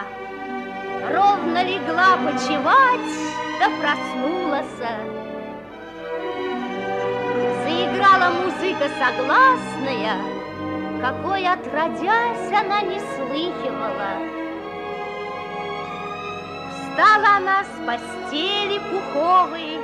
ровно 1.13 1.63
легла 1.63 2.17
почевать, 2.17 3.13
да 3.59 3.69
проснулась. 3.83 4.81
Заиграла 7.65 8.31
музыка 8.31 8.89
согласная, 8.99 10.17
какой 11.03 11.47
отродясь 11.47 12.51
она 12.51 12.81
не 12.81 12.99
слыхивала. 12.99 14.40
Встала 16.91 17.37
она 17.37 17.65
с 17.65 17.87
постели 17.87 18.79
пуховой 18.91 19.79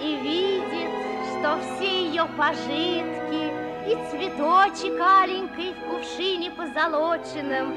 и 0.00 0.16
видит, 0.22 0.90
что 1.26 1.58
все 1.60 2.06
ее 2.06 2.26
пожитки 2.38 3.50
и 3.90 4.10
цветочек 4.10 5.00
аленький 5.00 5.74
в 5.74 5.90
кувшине 5.90 6.52
позолоченном 6.52 7.74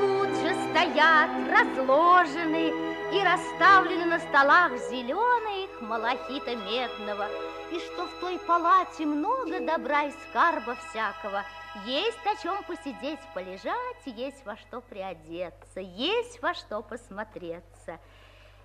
тут 0.00 0.28
же 0.28 0.54
стоят, 0.70 1.30
разложены 1.50 2.72
и 3.12 3.22
расставлены 3.22 4.06
на 4.06 4.18
столах 4.20 4.72
зеленых 4.90 5.82
малахита 5.82 6.56
медного, 6.56 7.26
и 7.70 7.78
что 7.78 8.06
в 8.06 8.20
той 8.20 8.38
палате 8.38 9.04
много 9.04 9.60
добра 9.60 10.04
и 10.04 10.12
скарба 10.30 10.76
всякого– 10.76 11.44
есть 11.86 12.18
о 12.26 12.36
чем 12.42 12.62
посидеть, 12.64 13.18
полежать, 13.32 14.02
есть 14.04 14.44
во 14.44 14.56
что 14.56 14.82
приодеться, 14.82 15.80
есть 15.80 16.42
во 16.42 16.52
что 16.52 16.82
посмотреться. 16.82 17.71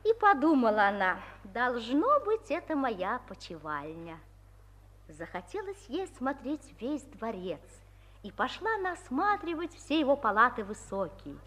И 0.03 0.13
подумала 0.13 0.87
она, 0.87 1.19
должно 1.43 2.19
быть, 2.21 2.49
это 2.49 2.75
моя 2.75 3.19
почевальня. 3.27 4.19
Захотелось 5.09 5.85
ей 5.87 6.07
смотреть 6.17 6.61
весь 6.79 7.03
дворец, 7.03 7.61
и 8.23 8.31
пошла 8.31 8.75
она 8.75 8.93
осматривать 8.93 9.73
все 9.73 9.99
его 9.99 10.15
палаты 10.15 10.63
высокие. 10.63 11.37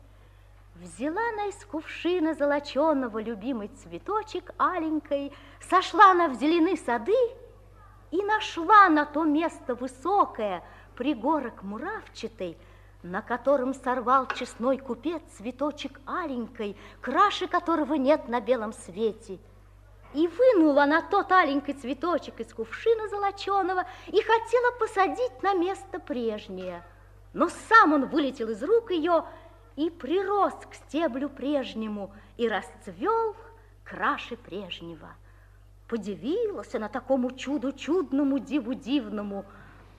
Взяла 0.77 1.21
она 1.31 1.47
из 1.47 1.65
кувшина 1.67 2.35
золоченого 2.35 3.21
любимый 3.21 3.69
цветочек 3.69 4.53
аленькой, 4.57 5.33
сошла 5.69 6.13
она 6.13 6.29
в 6.29 6.35
зеленые 6.35 6.77
сады 6.77 7.17
и 8.11 8.23
нашла 8.23 8.89
на 8.89 9.05
то 9.05 9.25
место 9.25 9.75
высокое, 9.75 10.65
пригорок 10.97 11.63
муравчатый, 11.63 12.57
на 13.03 13.23
котором 13.23 13.75
сорвал 13.75 14.27
честной 14.27 14.79
купец 14.79 15.23
цветочек 15.37 16.01
аленькой, 16.07 16.77
краши 17.01 17.47
которого 17.47 17.95
нет 17.95 18.29
на 18.29 18.41
белом 18.41 18.73
свете. 18.73 19.39
И 20.13 20.27
вынула 20.27 20.87
на 20.87 21.03
тот 21.03 21.31
аленький 21.31 21.75
цветочек 21.75 22.41
из 22.41 22.53
кувшина 22.53 23.09
золоченого 23.09 23.85
и 24.09 24.21
хотела 24.21 24.79
посадить 24.79 25.43
на 25.43 25.55
место 25.55 26.01
прежнее. 26.01 26.83
Но 27.33 27.49
сам 27.69 27.93
он 27.93 28.07
вылетел 28.07 28.49
из 28.49 28.63
рук 28.63 28.91
ее 28.91 29.25
и 29.77 29.89
прирос 29.89 30.55
к 30.69 30.75
стеблю 30.75 31.29
прежнему 31.29 32.13
и 32.37 32.49
расцвел 32.49 33.37
краше 33.85 34.37
прежнего. 34.37 35.11
Подивилась 35.89 36.75
она 36.75 36.89
такому 36.89 37.31
чуду 37.33 37.73
чудному, 37.73 38.39
диву 38.39 38.75
дивному, 38.75 39.45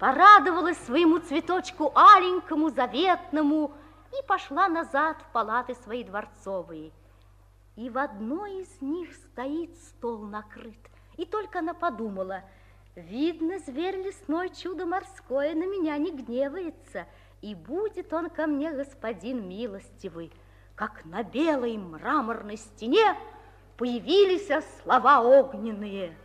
порадовалась 0.01 0.79
своему 0.79 1.19
цветочку 1.19 1.91
аленькому, 1.93 2.71
заветному 2.71 3.71
и 4.11 4.27
пошла 4.27 4.67
назад 4.67 5.17
в 5.21 5.31
палаты 5.31 5.75
свои 5.75 6.03
дворцовые. 6.03 6.91
И 7.75 7.87
в 7.87 7.99
одной 7.99 8.63
из 8.63 8.81
них 8.81 9.13
стоит 9.13 9.77
стол 9.77 10.23
накрыт. 10.23 10.89
И 11.17 11.25
только 11.25 11.59
она 11.59 11.75
подумала, 11.75 12.41
видно, 12.95 13.59
зверь 13.59 13.97
лесной 13.97 14.49
чудо 14.49 14.87
морское 14.87 15.53
на 15.53 15.67
меня 15.67 15.99
не 15.99 16.11
гневается, 16.11 17.05
и 17.43 17.53
будет 17.53 18.11
он 18.11 18.31
ко 18.31 18.47
мне 18.47 18.71
господин 18.71 19.47
милостивый, 19.47 20.33
как 20.73 21.05
на 21.05 21.21
белой 21.21 21.77
мраморной 21.77 22.57
стене 22.57 23.15
появились 23.77 24.49
слова 24.81 25.21
огненные. 25.21 26.17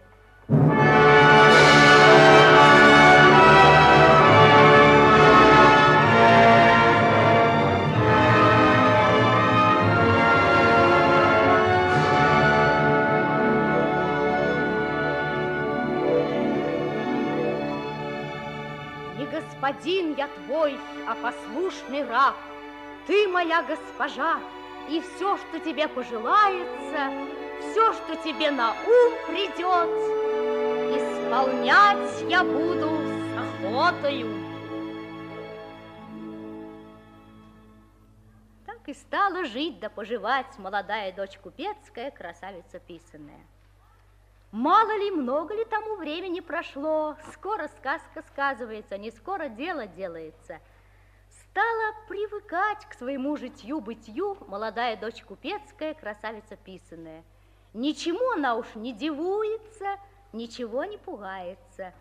Господин 19.76 20.14
я 20.16 20.28
твой, 20.28 20.78
а 21.06 21.14
послушный 21.14 22.04
раб. 22.04 22.34
Ты 23.06 23.28
моя 23.28 23.62
госпожа, 23.62 24.40
и 24.88 25.00
все, 25.00 25.36
что 25.36 25.60
тебе 25.60 25.88
пожелается, 25.88 27.10
все, 27.60 27.92
что 27.92 28.16
тебе 28.16 28.50
на 28.50 28.70
ум 28.70 29.12
придет, 29.28 29.90
исполнять 30.96 32.22
я 32.28 32.42
буду 32.42 32.88
с 32.88 33.64
охотою. 33.64 34.34
Так 38.64 38.88
и 38.88 38.94
стала 38.94 39.44
жить 39.44 39.78
да 39.78 39.88
поживать 39.88 40.58
молодая 40.58 41.12
дочь 41.12 41.38
купецкая, 41.38 42.10
красавица 42.10 42.80
писанная. 42.80 43.46
Мало 44.52 44.96
ли, 44.96 45.10
много 45.10 45.54
ли 45.54 45.64
тому 45.64 45.96
времени 45.96 46.40
прошло, 46.40 47.16
скоро 47.32 47.68
сказка 47.78 48.22
сказывается, 48.28 48.96
не 48.96 49.10
скоро 49.10 49.48
дело 49.48 49.86
делается. 49.86 50.60
Стала 51.30 51.94
привыкать 52.08 52.86
к 52.86 52.94
своему 52.94 53.36
житью-бытию 53.36 54.38
молодая 54.46 54.96
дочь 54.96 55.22
купецкая, 55.22 55.94
красавица 55.94 56.56
писанная. 56.56 57.24
Ничему 57.74 58.30
она 58.32 58.54
уж 58.54 58.66
не 58.76 58.92
дивуется, 58.92 59.98
ничего 60.32 60.84
не 60.84 60.96
пугается. 60.96 61.92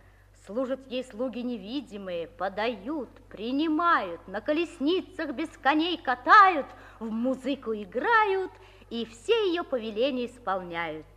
Служат 0.46 0.80
ей 0.88 1.04
слуги 1.04 1.40
невидимые, 1.40 2.28
подают, 2.28 3.10
принимают, 3.30 4.26
на 4.28 4.42
колесницах 4.42 5.32
без 5.32 5.50
коней 5.58 5.98
катают, 5.98 6.68
в 7.00 7.10
музыку 7.10 7.74
играют 7.74 8.52
и 8.92 9.06
все 9.06 9.48
ее 9.48 9.64
повеления 9.64 10.28
исполняют. 10.28 11.08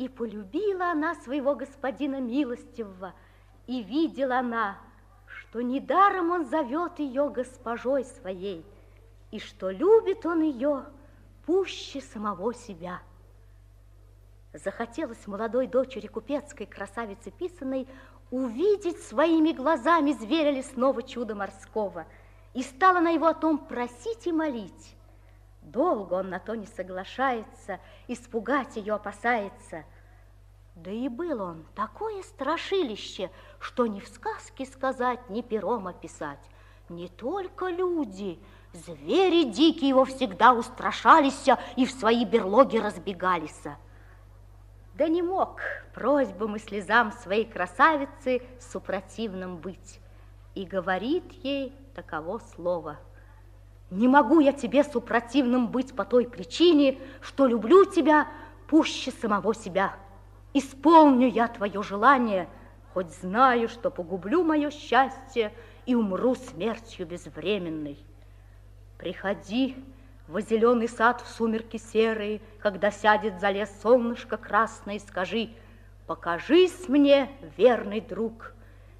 И 0.00 0.08
полюбила 0.08 0.92
она 0.92 1.14
своего 1.14 1.54
господина 1.54 2.22
милостивого, 2.22 3.12
и 3.66 3.82
видела 3.82 4.38
она, 4.38 4.78
что 5.26 5.60
недаром 5.60 6.30
он 6.30 6.46
зовет 6.46 6.98
ее 6.98 7.28
госпожой 7.28 8.06
своей, 8.06 8.64
и 9.30 9.38
что 9.38 9.68
любит 9.68 10.24
он 10.24 10.40
ее 10.40 10.86
пуще 11.44 12.00
самого 12.00 12.54
себя. 12.54 13.02
Захотелось 14.54 15.26
молодой 15.26 15.66
дочери 15.66 16.06
купецкой 16.06 16.64
красавицы 16.64 17.30
писаной 17.30 17.86
увидеть 18.30 19.02
своими 19.02 19.52
глазами 19.52 20.12
зверя 20.12 20.50
лесного 20.50 21.02
чуда 21.02 21.34
морского, 21.34 22.06
и 22.54 22.62
стала 22.62 23.00
на 23.00 23.10
его 23.10 23.26
о 23.26 23.34
том 23.34 23.58
просить 23.58 24.26
и 24.26 24.32
молить. 24.32 24.96
Долго 25.72 26.14
он 26.14 26.30
на 26.30 26.40
то 26.40 26.56
не 26.56 26.66
соглашается, 26.66 27.78
испугать 28.08 28.76
ее 28.76 28.94
опасается. 28.94 29.84
Да 30.74 30.90
и 30.90 31.08
был 31.08 31.40
он 31.40 31.64
такое 31.76 32.22
страшилище, 32.22 33.30
что 33.60 33.86
ни 33.86 34.00
в 34.00 34.08
сказке 34.08 34.66
сказать, 34.66 35.30
ни 35.30 35.42
пером 35.42 35.86
описать. 35.86 36.40
Не 36.88 37.06
только 37.06 37.68
люди, 37.68 38.40
звери 38.72 39.44
дикие 39.44 39.90
его 39.90 40.04
всегда 40.04 40.54
устрашались 40.54 41.48
и 41.76 41.86
в 41.86 41.92
свои 41.92 42.24
берлоги 42.24 42.78
разбегались. 42.78 43.62
Да 44.94 45.06
не 45.06 45.22
мог 45.22 45.60
просьбам 45.94 46.56
и 46.56 46.58
слезам 46.58 47.12
своей 47.12 47.44
красавицы 47.44 48.42
супротивным 48.58 49.58
быть. 49.58 50.00
И 50.56 50.64
говорит 50.64 51.30
ей 51.44 51.72
таково 51.94 52.40
слово. 52.56 52.98
Не 53.90 54.06
могу 54.06 54.40
я 54.40 54.52
тебе 54.52 54.84
супротивным 54.84 55.68
быть 55.68 55.94
по 55.94 56.04
той 56.04 56.26
причине, 56.26 56.98
что 57.20 57.46
люблю 57.46 57.84
тебя 57.84 58.28
пуще 58.68 59.10
самого 59.10 59.54
себя. 59.54 59.96
Исполню 60.54 61.28
я 61.28 61.48
твое 61.48 61.82
желание, 61.82 62.48
хоть 62.94 63.12
знаю, 63.12 63.68
что 63.68 63.90
погублю 63.90 64.44
мое 64.44 64.70
счастье 64.70 65.52
и 65.86 65.94
умру 65.94 66.34
смертью 66.34 67.06
безвременной. 67.06 67.98
Приходи 68.96 69.76
во 70.28 70.40
зеленый 70.40 70.88
сад 70.88 71.20
в 71.22 71.28
сумерки 71.28 71.76
серые, 71.76 72.40
когда 72.60 72.92
сядет 72.92 73.40
за 73.40 73.50
лес 73.50 73.70
солнышко 73.82 74.36
красное, 74.36 74.96
и 74.96 75.00
скажи, 75.00 75.50
покажись 76.06 76.88
мне, 76.88 77.30
верный 77.56 78.00
друг, 78.00 78.52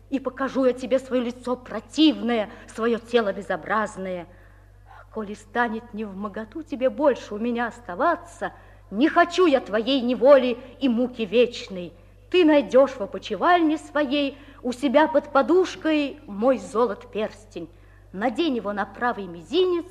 и 0.09 0.19
покажу 0.19 0.65
я 0.65 0.73
тебе 0.73 0.99
свое 0.99 1.23
лицо 1.23 1.55
противное, 1.55 2.51
свое 2.75 2.99
тело 2.99 3.33
безобразное. 3.33 4.27
Коли 5.13 5.35
станет 5.35 5.93
не 5.93 6.05
в 6.05 6.17
моготу 6.17 6.63
тебе 6.63 6.91
больше 6.91 7.35
у 7.35 7.39
меня 7.39 7.67
оставаться— 7.67 8.53
не 8.91 9.09
хочу 9.09 9.47
я 9.47 9.61
твоей 9.61 10.01
неволи 10.01 10.59
и 10.81 10.89
муки 10.89 11.25
вечной. 11.25 11.93
Ты 12.31 12.45
найдешь 12.45 12.93
в 12.93 13.01
опочивальне 13.01 13.79
своей 13.79 14.37
у 14.63 14.73
себя 14.73 15.09
под 15.09 15.33
подушкой 15.33 16.21
мой 16.27 16.59
золот 16.59 17.11
перстень. 17.11 17.71
Надень 18.13 18.57
его 18.57 18.73
на 18.73 18.85
правый 18.85 19.27
мизинец, 19.27 19.87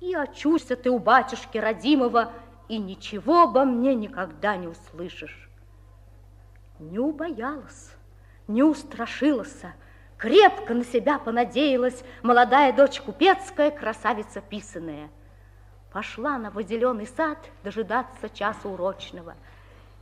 и 0.00 0.14
очуся 0.14 0.74
ты 0.74 0.90
у 0.90 0.98
батюшки 0.98 1.58
родимого, 1.58 2.32
и 2.68 2.78
ничего 2.78 3.42
обо 3.42 3.64
мне 3.64 3.94
никогда 3.94 4.56
не 4.56 4.66
услышишь. 4.66 5.48
Не 6.78 6.98
убоялась, 6.98 7.92
не 8.48 8.62
устрашилась, 8.62 9.62
крепко 10.20 10.74
на 10.74 10.84
себя 10.84 11.18
понадеялась 11.18 12.04
молодая 12.22 12.72
дочь 12.72 13.00
купецкая, 13.00 13.70
красавица 13.70 14.40
писаная– 14.40 15.08
Пошла 15.92 16.36
она 16.36 16.50
в 16.50 16.58
сад 17.16 17.38
дожидаться 17.64 18.28
часа 18.28 18.68
урочного. 18.68 19.34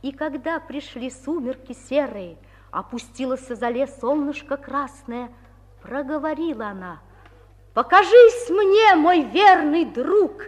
И 0.03 0.11
когда 0.11 0.59
пришли 0.59 1.09
сумерки 1.09 1.73
серые, 1.73 2.37
опустилось 2.69 3.47
за 3.47 3.69
лес 3.69 3.89
солнышко 3.99 4.55
красное, 4.55 5.31
проговорила 5.81 6.67
она, 6.67 6.99
«Покажись 7.73 8.49
мне, 8.49 8.95
мой 8.95 9.23
верный 9.23 9.85
друг!» 9.85 10.43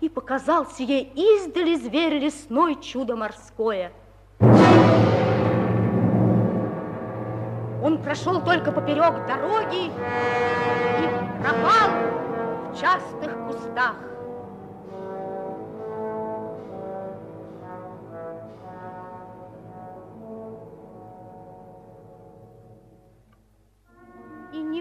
И 0.00 0.08
показался 0.08 0.82
ей 0.82 1.12
издали 1.14 1.74
зверь 1.74 2.18
лесной 2.18 2.80
чудо 2.80 3.14
морское. 3.14 3.92
Он 7.86 8.02
прошел 8.02 8.42
только 8.42 8.72
поперек 8.72 9.14
дороги 9.28 9.86
и 9.86 11.40
пропал 11.40 12.72
в 12.72 12.80
частых 12.80 13.32
кустах. 13.46 13.94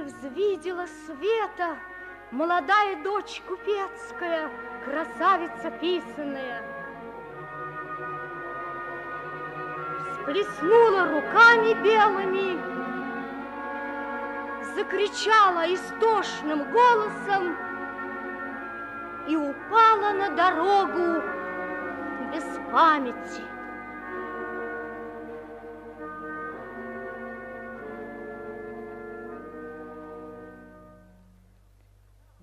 взвидела 0.05 0.85
света 1.05 1.77
молодая 2.31 3.03
дочь 3.03 3.41
купецкая, 3.47 4.49
красавица 4.83 5.71
писаная. 5.79 6.61
Всплеснула 10.11 11.07
руками 11.09 11.73
белыми, 11.83 12.84
закричала 14.75 15.73
истошным 15.73 16.71
голосом 16.71 17.55
и 19.27 19.35
упала 19.35 20.11
на 20.13 20.29
дорогу 20.35 21.23
без 22.33 22.43
памяти. 22.71 23.41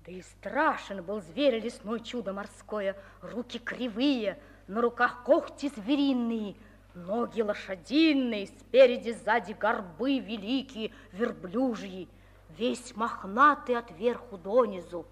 И 0.07 0.21
страшен 0.21 1.01
был 1.01 1.21
зверь 1.21 1.59
лесной 1.59 1.99
чудо 1.99 2.33
морское, 2.33 2.95
руки 3.21 3.57
кривые, 3.57 4.37
на 4.67 4.79
руках 4.81 5.23
когти 5.23 5.71
звериные, 5.75 6.55
ноги 6.93 7.41
лошадиные, 7.41 8.47
спереди, 8.47 9.11
сзади 9.11 9.53
горбы 9.53 10.19
великие, 10.19 10.91
верблюжьи, 11.13 12.07
весь 12.57 12.95
мохнатый 12.95 13.77
от 13.77 13.91
верху 13.91 14.37
донизу. 14.37 15.05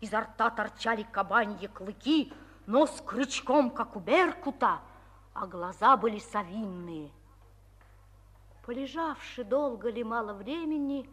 Изо 0.00 0.20
рта 0.20 0.50
торчали 0.50 1.06
кабаньи 1.10 1.66
клыки, 1.68 2.32
нос 2.66 3.02
крючком, 3.06 3.70
как 3.70 3.96
у 3.96 4.00
беркута, 4.00 4.80
а 5.32 5.46
глаза 5.46 5.96
были 5.96 6.18
совинные. 6.18 7.10
Полежавши 8.64 9.44
долго 9.44 9.90
ли 9.90 10.02
мало 10.02 10.34
времени, 10.34 11.08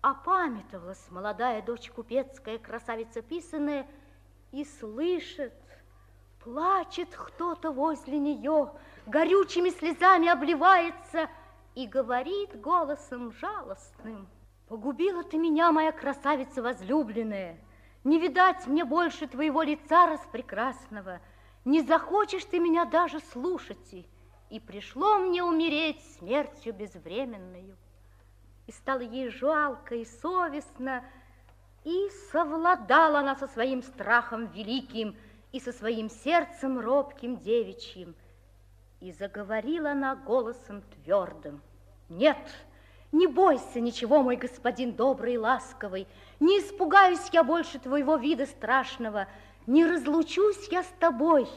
опамятовалась 0.00 1.04
молодая 1.10 1.62
дочь 1.62 1.90
купецкая, 1.90 2.58
красавица 2.58 3.20
писаная, 3.22 3.86
и 4.52 4.64
слышит, 4.64 5.52
плачет 6.44 7.08
кто-то 7.16 7.72
возле 7.72 8.18
нее, 8.18 8.70
горючими 9.06 9.70
слезами 9.70 10.28
обливается 10.28 11.28
и 11.74 11.86
говорит 11.88 12.60
голосом 12.60 13.32
жалостным, 13.32 14.28
«Погубила 14.68 15.22
ты 15.24 15.36
меня, 15.36 15.72
моя 15.72 15.92
красавица 15.92 16.62
возлюбленная, 16.62 17.58
не 18.02 18.18
видать 18.18 18.66
мне 18.66 18.84
больше 18.84 19.26
твоего 19.26 19.62
лица 19.62 20.06
распрекрасного, 20.06 21.20
не 21.64 21.82
захочешь 21.82 22.44
ты 22.44 22.58
меня 22.58 22.84
даже 22.84 23.20
слушать, 23.20 24.06
и 24.50 24.60
пришло 24.60 25.18
мне 25.18 25.42
умереть 25.42 26.02
смертью 26.18 26.74
безвременную» 26.74 27.76
и 28.66 28.72
стало 28.72 29.00
ей 29.00 29.28
жалко 29.28 29.94
и 29.94 30.04
совестно, 30.04 31.04
и 31.84 32.08
совладала 32.32 33.20
она 33.20 33.36
со 33.36 33.46
своим 33.46 33.82
страхом 33.82 34.46
великим 34.46 35.16
и 35.52 35.60
со 35.60 35.72
своим 35.72 36.08
сердцем 36.08 36.78
робким 36.78 37.38
девичьим. 37.38 38.14
И 39.00 39.12
заговорила 39.12 39.92
она 39.92 40.16
голосом 40.16 40.82
твердым. 40.82 41.60
Нет, 42.08 42.38
не 43.14 43.28
бойся 43.28 43.80
ничего, 43.80 44.22
мой 44.22 44.36
господин 44.36 44.92
добрый 44.92 45.34
и 45.34 45.38
ласковый, 45.38 46.08
не 46.40 46.58
испугаюсь 46.58 47.28
я 47.32 47.44
больше 47.44 47.78
твоего 47.78 48.16
вида 48.16 48.44
страшного, 48.44 49.28
не 49.66 49.86
разлучусь 49.86 50.68
я 50.68 50.82
с 50.82 50.92
тобой, 50.98 51.48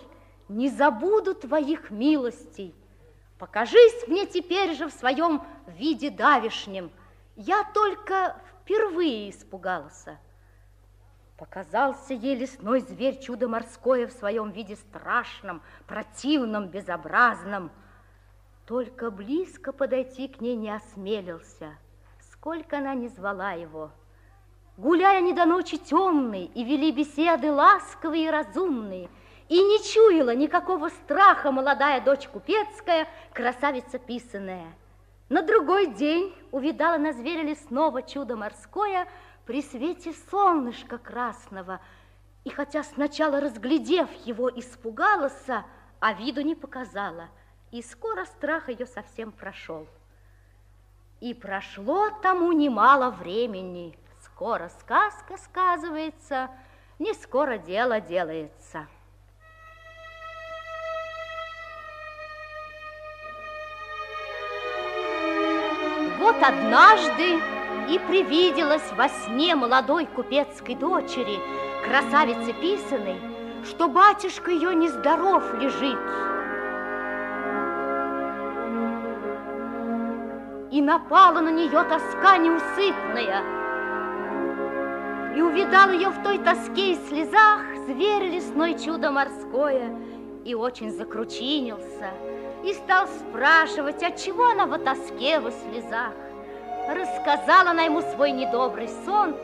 не 0.48 0.70
забуду 0.70 1.34
твоих 1.34 1.90
милостей. 1.90 2.76
Покажись 3.40 4.08
мне 4.08 4.28
теперь 4.28 4.76
же 4.76 4.88
в 4.88 4.94
своем 4.94 5.42
виде 5.66 6.12
давишнем. 6.12 6.92
Я 7.36 7.64
только 7.74 8.40
впервые 8.62 9.32
испугался. 9.32 10.20
Показался 11.38 12.14
ей 12.14 12.36
лесной 12.36 12.82
зверь 12.82 13.20
чудо 13.20 13.48
морское 13.48 14.08
в 14.08 14.12
своем 14.12 14.52
виде 14.52 14.76
страшном, 14.76 15.64
противном, 15.88 16.68
безобразном. 16.68 17.72
Только 18.68 19.12
близко 19.12 19.72
подойти 19.72 20.28
к 20.28 20.42
ней 20.42 20.58
не 20.58 20.70
осмелился, 20.70 21.78
сколько 22.20 22.80
она 22.80 22.96
не 22.96 23.08
звала 23.08 23.54
его. 23.54 23.92
Гуляя 24.76 25.22
не 25.22 25.32
до 25.32 25.46
ночи 25.46 25.78
темные 25.78 26.48
и 26.48 26.66
вели 26.66 26.92
беседы 26.92 27.50
ласковые 27.50 28.26
и 28.26 28.30
разумные, 28.30 29.10
и 29.48 29.56
не 29.56 29.82
чуяла 29.82 30.36
никакого 30.36 30.90
страха 30.90 31.50
молодая 31.50 32.02
дочь 32.02 32.28
купецкая, 32.28 33.08
красавица 33.34 34.00
писаная. 34.00 34.76
На 35.30 35.44
другой 35.44 35.88
день 35.94 36.36
увидала 36.52 36.98
на 36.98 37.14
зверя 37.14 37.44
лесного 37.44 38.02
чудо 38.02 38.36
морское 38.36 39.08
при 39.46 39.62
свете 39.62 40.14
солнышка 40.30 40.98
красного, 40.98 41.80
и 42.44 42.50
хотя 42.50 42.84
сначала, 42.84 43.40
разглядев 43.40 44.10
его, 44.26 44.50
испугалась, 44.50 45.48
а 46.02 46.14
виду 46.14 46.42
не 46.42 46.54
показала, 46.54 47.30
и 47.72 47.82
скоро 47.82 48.26
страх 48.26 48.70
ее 48.70 48.86
совсем 48.86 49.32
прошел. 49.32 49.88
И 51.20 51.34
прошло 51.34 52.10
тому 52.22 52.52
немало 52.52 53.10
времени, 53.10 53.98
скоро 54.22 54.70
сказка 54.80 55.38
сказывается, 55.38 56.50
не 57.00 57.14
скоро 57.14 57.58
дело 57.58 58.00
делается. 58.00 58.88
Вот 66.20 66.36
однажды 66.44 67.40
и 67.90 68.00
привиделась 68.00 68.92
во 68.92 69.08
сне 69.08 69.56
молодой 69.56 70.06
купецкой 70.06 70.76
дочери, 70.76 71.40
красавице 71.86 72.54
писаной, 72.54 73.20
что 73.64 73.88
батюшка 73.88 74.52
ее 74.52 74.76
нездоров 74.76 75.54
лежит. 75.54 75.98
И 80.78 80.82
напала 80.82 81.40
на 81.40 81.50
нее 81.50 81.84
тоска 81.86 82.38
неусыпная, 82.38 83.42
и 85.36 85.42
увидал 85.42 85.90
ее 85.90 86.10
в 86.10 86.22
той 86.22 86.38
тоске 86.38 86.92
и 86.92 86.96
слезах 87.10 87.62
зверь 87.88 88.30
лесной 88.30 88.78
чудо 88.78 89.10
морское, 89.10 89.92
и 90.46 90.54
очень 90.54 90.92
закручинился, 90.92 92.12
и 92.64 92.76
стал 92.76 93.08
спрашивать, 93.08 94.04
отчего 94.04 94.50
она 94.50 94.68
в 94.68 94.78
тоске, 94.78 95.40
во 95.40 95.50
слезах. 95.50 96.14
Рассказала 96.88 97.72
она 97.72 97.82
ему 97.86 98.04
свой 98.14 98.30
недобрый 98.30 98.90
сон 99.04 99.36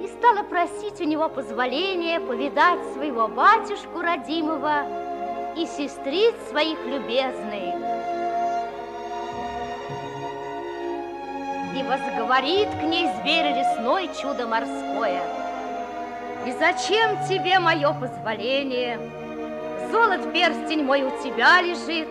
и 0.00 0.06
стала 0.06 0.44
просить 0.44 1.00
у 1.00 1.04
него 1.04 1.28
позволения 1.28 2.20
повидать 2.20 2.78
своего 2.94 3.26
батюшку 3.26 4.02
родимого 4.02 4.84
и 5.56 5.66
сестриц 5.66 6.36
своих 6.48 6.78
любезных. 6.86 7.85
И 11.76 11.82
возговорит 11.82 12.70
к 12.70 12.82
ней 12.84 13.06
зверь 13.20 13.52
лесной 13.54 14.08
чудо 14.18 14.46
морское. 14.46 15.22
И 16.46 16.52
зачем 16.52 17.22
тебе 17.28 17.58
мое 17.58 17.92
позволение? 17.92 18.98
Золот 19.90 20.32
перстень 20.32 20.82
мой 20.82 21.02
у 21.02 21.10
тебя 21.22 21.60
лежит, 21.60 22.08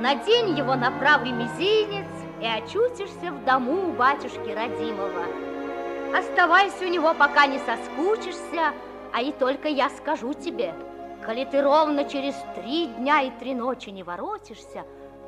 Надень 0.00 0.58
его 0.58 0.74
на 0.74 0.90
правый 0.90 1.30
мизинец 1.30 2.08
И 2.40 2.46
очутишься 2.46 3.30
в 3.30 3.44
дому 3.44 3.90
у 3.90 3.92
батюшки 3.92 4.50
родимого. 4.50 5.24
Оставайся 6.12 6.84
у 6.84 6.88
него, 6.88 7.14
пока 7.14 7.46
не 7.46 7.60
соскучишься, 7.60 8.72
А 9.14 9.22
и 9.22 9.30
только 9.30 9.68
я 9.68 9.88
скажу 9.90 10.34
тебе, 10.34 10.74
Коли 11.24 11.44
ты 11.44 11.62
ровно 11.62 12.06
через 12.06 12.34
три 12.56 12.88
дня 12.88 13.22
и 13.22 13.30
три 13.38 13.54
ночи 13.54 13.90
не 13.90 14.02
воротишься, 14.02 14.82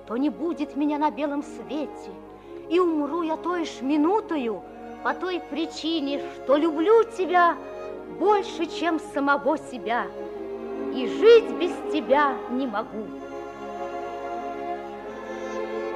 То 0.08 0.16
не 0.16 0.30
будет 0.30 0.74
меня 0.74 0.98
на 0.98 1.12
белом 1.12 1.44
свете, 1.44 2.10
И 2.68 2.78
умру 2.78 3.22
я 3.22 3.36
той 3.36 3.64
ж 3.64 3.82
минутою, 3.82 4.62
По 5.02 5.14
той 5.14 5.40
причине, 5.50 6.20
что 6.36 6.56
люблю 6.56 7.04
тебя 7.04 7.56
Больше, 8.18 8.66
чем 8.66 9.00
самого 9.14 9.58
себя, 9.58 10.06
И 10.94 11.06
жить 11.06 11.50
без 11.58 11.72
тебя 11.92 12.34
не 12.50 12.66
могу. 12.66 13.06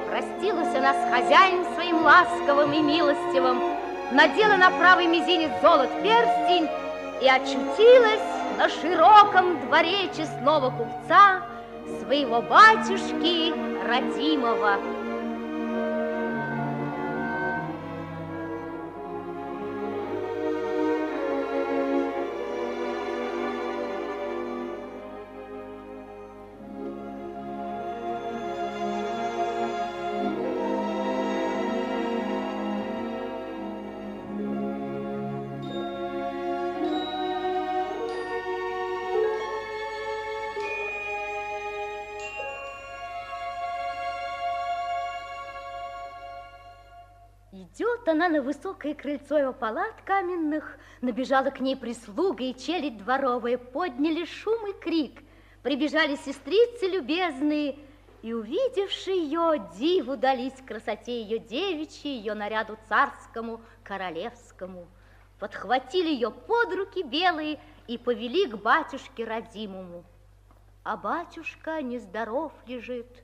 Простилась 0.09 0.75
она 0.75 0.93
с 0.93 1.11
хозяином 1.11 1.73
своим 1.73 2.03
ласковым 2.03 2.71
и 2.71 2.79
милостивым, 2.79 3.59
надела 4.11 4.57
на 4.57 4.69
правый 4.69 5.07
мизинец 5.07 5.49
золот 5.59 5.89
перстень 6.03 6.69
и 7.19 7.27
очутилась 7.27 8.21
на 8.59 8.69
широком 8.69 9.59
дворе 9.61 10.09
честного 10.15 10.69
купца 10.69 11.41
своего 11.99 12.41
батюшки 12.41 13.53
родимого. 13.87 14.77
Она 48.23 48.37
на 48.37 48.41
высокое 48.41 48.93
крыльцо 48.93 49.37
его 49.37 49.53
палат 49.53 50.01
каменных, 50.05 50.77
набежала 51.01 51.49
к 51.49 51.59
ней 51.59 51.75
прислуга 51.75 52.43
и 52.43 52.55
челядь 52.55 52.97
дворовая, 52.97 53.57
подняли 53.57 54.25
шум 54.25 54.67
и 54.67 54.73
крик. 54.73 55.21
Прибежали 55.61 56.15
сестрицы 56.15 56.87
любезные, 56.87 57.77
и, 58.21 58.33
увидевши 58.33 59.11
ее, 59.11 59.69
диву 59.77 60.15
дались 60.15 60.53
красоте 60.65 61.21
ее 61.21 61.39
девичьей, 61.39 62.17
ее 62.17 62.33
наряду 62.33 62.77
царскому, 62.87 63.61
королевскому. 63.83 64.87
Подхватили 65.39 66.07
ее 66.09 66.31
под 66.31 66.73
руки 66.73 67.03
белые 67.03 67.59
и 67.87 67.97
повели 67.97 68.47
к 68.47 68.55
батюшке 68.55 69.25
родимому. 69.25 70.05
А 70.83 70.95
батюшка 70.95 71.81
нездоров 71.81 72.53
лежит, 72.67 73.22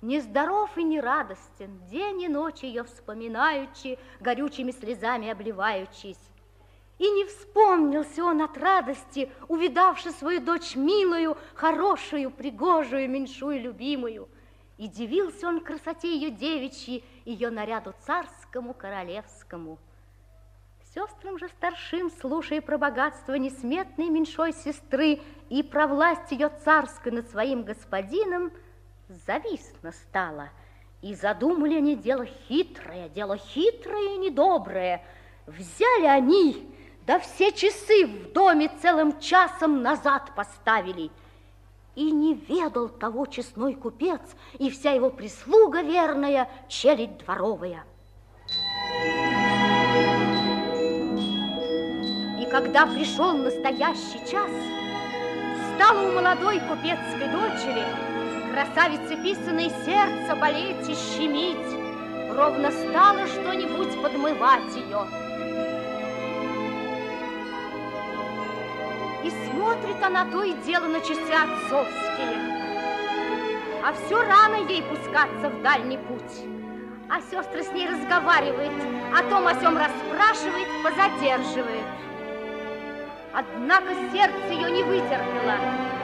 Нездоров 0.00 0.78
и 0.78 0.84
нерадостен, 0.84 1.80
день 1.90 2.22
и 2.22 2.28
ночь 2.28 2.62
ее 2.62 2.84
вспоминаючи, 2.84 3.98
горючими 4.20 4.70
слезами 4.70 5.28
обливаючись. 5.28 6.20
И 6.98 7.10
не 7.10 7.24
вспомнился 7.24 8.24
он 8.24 8.42
от 8.42 8.56
радости, 8.58 9.30
увидавши 9.48 10.10
свою 10.12 10.40
дочь 10.40 10.76
милую, 10.76 11.36
хорошую, 11.54 12.30
пригожую, 12.30 13.08
меньшую, 13.10 13.60
любимую. 13.60 14.28
И 14.78 14.86
дивился 14.86 15.48
он 15.48 15.60
красоте 15.60 16.14
ее 16.14 16.30
девичьей, 16.30 17.04
ее 17.24 17.50
наряду 17.50 17.94
царскому, 18.06 18.74
королевскому. 18.74 19.78
Сестрам 20.94 21.38
же 21.38 21.48
старшим, 21.48 22.10
слушая 22.10 22.60
про 22.60 22.78
богатство 22.78 23.34
несметной 23.34 24.08
меньшой 24.08 24.52
сестры 24.52 25.20
и 25.48 25.62
про 25.62 25.86
власть 25.86 26.30
ее 26.32 26.48
царской 26.64 27.12
над 27.12 27.28
своим 27.30 27.62
господином, 27.62 28.52
завистно 29.08 29.92
стало, 29.92 30.50
и 31.00 31.14
задумали 31.14 31.76
они 31.76 31.96
дело 31.96 32.26
хитрое, 32.26 33.08
дело 33.08 33.36
хитрое 33.36 34.14
и 34.14 34.18
недоброе. 34.18 35.04
Взяли 35.46 36.06
они, 36.06 36.68
да 37.06 37.18
все 37.18 37.52
часы 37.52 38.06
в 38.06 38.32
доме 38.32 38.70
целым 38.82 39.18
часом 39.20 39.82
назад 39.82 40.34
поставили. 40.34 41.10
И 41.94 42.10
не 42.10 42.34
ведал 42.34 42.88
того 42.88 43.26
честной 43.26 43.74
купец 43.74 44.20
и 44.58 44.70
вся 44.70 44.92
его 44.92 45.10
прислуга 45.10 45.82
верная, 45.82 46.48
челядь 46.68 47.18
дворовая. 47.18 47.84
И 52.40 52.50
когда 52.50 52.86
пришел 52.86 53.32
настоящий 53.36 54.20
час, 54.30 54.50
стало 55.74 56.08
у 56.08 56.12
молодой 56.14 56.60
купецкой 56.60 57.28
дочери 57.30 58.17
Красавице 58.58 59.14
писаной 59.22 59.70
сердце 59.84 60.34
болеть 60.34 60.88
и 60.88 60.94
щемить, 60.94 62.34
Ровно 62.34 62.72
стало 62.72 63.24
что-нибудь 63.28 64.02
подмывать 64.02 64.74
ее. 64.74 65.06
И 69.22 69.30
смотрит 69.30 70.02
она 70.02 70.24
то 70.24 70.42
и 70.42 70.54
дело 70.66 70.88
на 70.88 70.98
часы 70.98 71.32
отцовские. 71.32 72.34
А 73.84 73.92
все 73.92 74.20
рано 74.22 74.68
ей 74.68 74.82
пускаться 74.82 75.50
в 75.50 75.62
дальний 75.62 75.98
путь. 75.98 76.44
А 77.08 77.20
сестры 77.30 77.62
с 77.62 77.70
ней 77.70 77.88
разговаривает, 77.88 78.72
о 79.16 79.22
том 79.30 79.46
о 79.46 79.54
сем 79.54 79.78
расспрашивает, 79.78 80.66
позадерживает. 80.82 81.86
Однако 83.32 83.94
сердце 84.12 84.52
ее 84.52 84.68
не 84.72 84.82
вытерпело. 84.82 85.97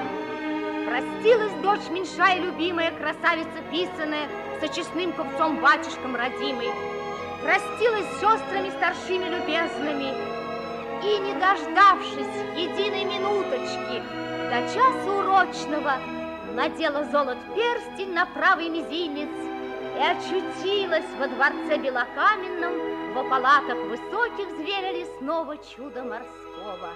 Простилась 0.95 1.53
дочь 1.55 1.90
меньшая 1.90 2.38
любимая, 2.38 2.92
красавица 2.92 3.61
писаная, 3.68 4.28
со 4.61 4.68
честным 4.68 5.12
купцом 5.12 5.61
батюшком 5.61 6.14
родимой. 6.14 6.70
Простилась 7.42 8.07
с 8.07 8.20
сестрами 8.20 8.70
старшими 8.70 9.24
любезными. 9.24 10.14
И, 11.03 11.18
не 11.18 11.32
дождавшись 11.40 12.36
единой 12.55 13.07
минуточки 13.07 14.05
до 14.49 14.72
часа 14.72 15.12
урочного, 15.18 15.95
надела 16.55 17.03
золот 17.07 17.38
перстень 17.57 18.12
на 18.12 18.26
правый 18.26 18.68
мизинец 18.68 19.34
и 19.97 20.01
очутилась 20.01 21.11
во 21.18 21.26
дворце 21.26 21.76
белокаменном, 21.76 23.14
во 23.14 23.24
палатах 23.24 23.78
высоких 23.88 24.49
зверя 24.59 24.92
лесного 24.92 25.57
чуда 25.57 26.05
морского. 26.05 26.90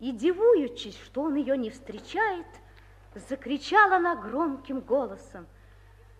И, 0.00 0.12
дивуючись, 0.12 0.98
что 1.04 1.22
он 1.22 1.36
ее 1.36 1.56
не 1.56 1.70
встречает, 1.70 2.46
закричала 3.14 3.96
она 3.96 4.16
громким 4.16 4.80
голосом. 4.80 5.46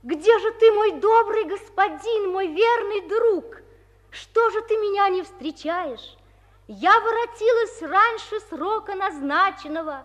«Где 0.02 0.38
же 0.38 0.52
ты, 0.52 0.72
мой 0.72 1.00
добрый 1.00 1.44
господин, 1.44 2.30
мой 2.30 2.46
верный 2.48 3.08
друг? 3.08 3.62
Что 4.10 4.50
же 4.50 4.62
ты 4.62 4.74
меня 4.76 5.08
не 5.08 5.22
встречаешь? 5.22 6.16
Я 6.66 7.00
воротилась 7.00 7.82
раньше 7.82 8.40
срока 8.48 8.94
назначенного, 8.94 10.04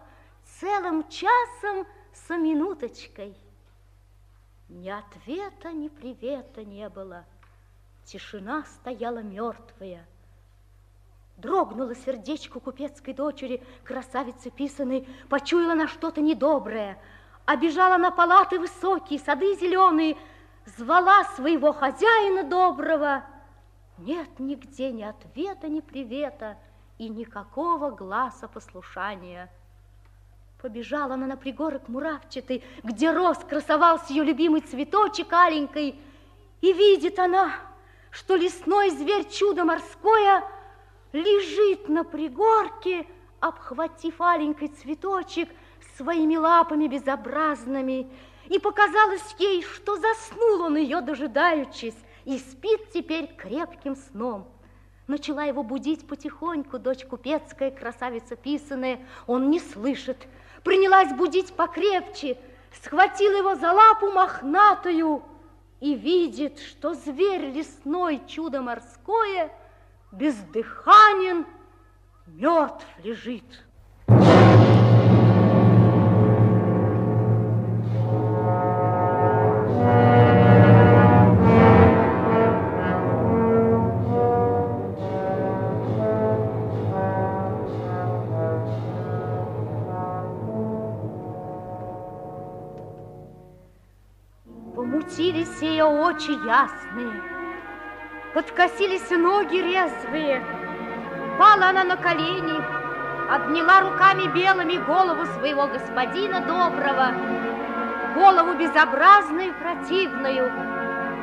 целым 0.59 1.07
часом 1.09 1.85
с 2.13 2.29
минуточкой. 2.29 3.35
Ни 4.69 4.89
ответа, 4.89 5.71
ни 5.71 5.89
привета 5.89 6.63
не 6.63 6.89
было. 6.89 7.25
Тишина 8.05 8.63
стояла 8.65 9.19
мертвая. 9.19 10.07
Дрогнуло 11.37 11.93
сердечко 11.95 12.61
купецкой 12.61 13.13
дочери, 13.13 13.61
красавицы 13.83 14.49
писаной, 14.49 15.07
почуяла 15.27 15.73
на 15.73 15.87
что-то 15.87 16.21
недоброе, 16.21 16.97
обежала 17.45 17.97
на 17.97 18.09
палаты 18.09 18.57
высокие, 18.57 19.19
сады 19.19 19.53
зеленые, 19.55 20.15
звала 20.77 21.25
своего 21.35 21.73
хозяина 21.73 22.43
доброго. 22.43 23.25
Нет 23.97 24.39
нигде 24.39 24.91
ни 24.91 25.03
ответа, 25.03 25.67
ни 25.67 25.81
привета 25.81 26.57
и 26.97 27.09
никакого 27.09 27.91
глаза 27.91 28.47
послушания. 28.47 29.51
Побежала 30.61 31.15
она 31.15 31.27
на 31.27 31.35
пригорок 31.35 31.89
муравчатый, 31.89 32.63
где 32.81 33.11
рос, 33.11 33.37
красовался 33.39 34.13
ее 34.13 34.23
любимый 34.23 34.61
цветочек 34.61 35.31
аленький, 35.33 35.99
и 36.61 36.73
видит 36.73 37.19
она, 37.19 37.51
что 38.09 38.35
лесной 38.35 38.89
зверь 38.91 39.29
чудо 39.29 39.65
морское 39.65 40.43
лежит 41.15 41.87
на 41.87 42.03
пригорке, 42.03 43.07
обхватив 43.39 44.19
аленький 44.19 44.67
цветочек 44.67 45.49
своими 45.97 46.35
лапами 46.35 46.87
безобразными, 46.87 48.11
и 48.47 48.59
показалось 48.59 49.35
ей, 49.39 49.63
что 49.63 49.95
заснул 49.95 50.61
он 50.61 50.75
ее, 50.77 51.01
дожидаючись, 51.01 51.95
и 52.25 52.37
спит 52.37 52.91
теперь 52.91 53.33
крепким 53.35 53.95
сном. 53.95 54.47
Начала 55.07 55.43
его 55.43 55.63
будить 55.63 56.07
потихоньку 56.07 56.79
дочь 56.79 57.05
купецкая, 57.05 57.71
красавица 57.71 58.35
писаная, 58.35 58.99
он 59.27 59.49
не 59.49 59.59
слышит. 59.59 60.17
Принялась 60.63 61.13
будить 61.13 61.53
покрепче, 61.53 62.37
схватила 62.83 63.37
его 63.37 63.55
за 63.55 63.71
лапу 63.71 64.11
мохнатую 64.11 65.23
и 65.79 65.93
видит, 65.93 66.59
что 66.59 66.95
зверь 66.95 67.51
лесной, 67.51 68.21
чудо 68.27 68.61
морское, 68.61 69.51
бездыханен, 70.17 71.45
мертв 72.27 72.85
лежит. 73.03 73.43
Помутились 94.75 95.61
ее 95.61 95.85
очи 95.85 96.31
ясные, 96.31 97.34
подкосились 98.35 99.09
ноги 99.11 99.55
резвые. 99.55 100.43
Пала 101.39 101.69
она 101.69 101.85
на 101.85 101.95
колени, 101.95 102.61
обняла 103.33 103.79
руками 103.79 104.27
белыми 104.27 104.75
голову 104.85 105.25
своего 105.37 105.67
господина 105.67 106.41
доброго, 106.41 107.13
голову 108.13 108.53
безобразную 108.55 109.49
и 109.49 109.53
противную, 109.53 110.51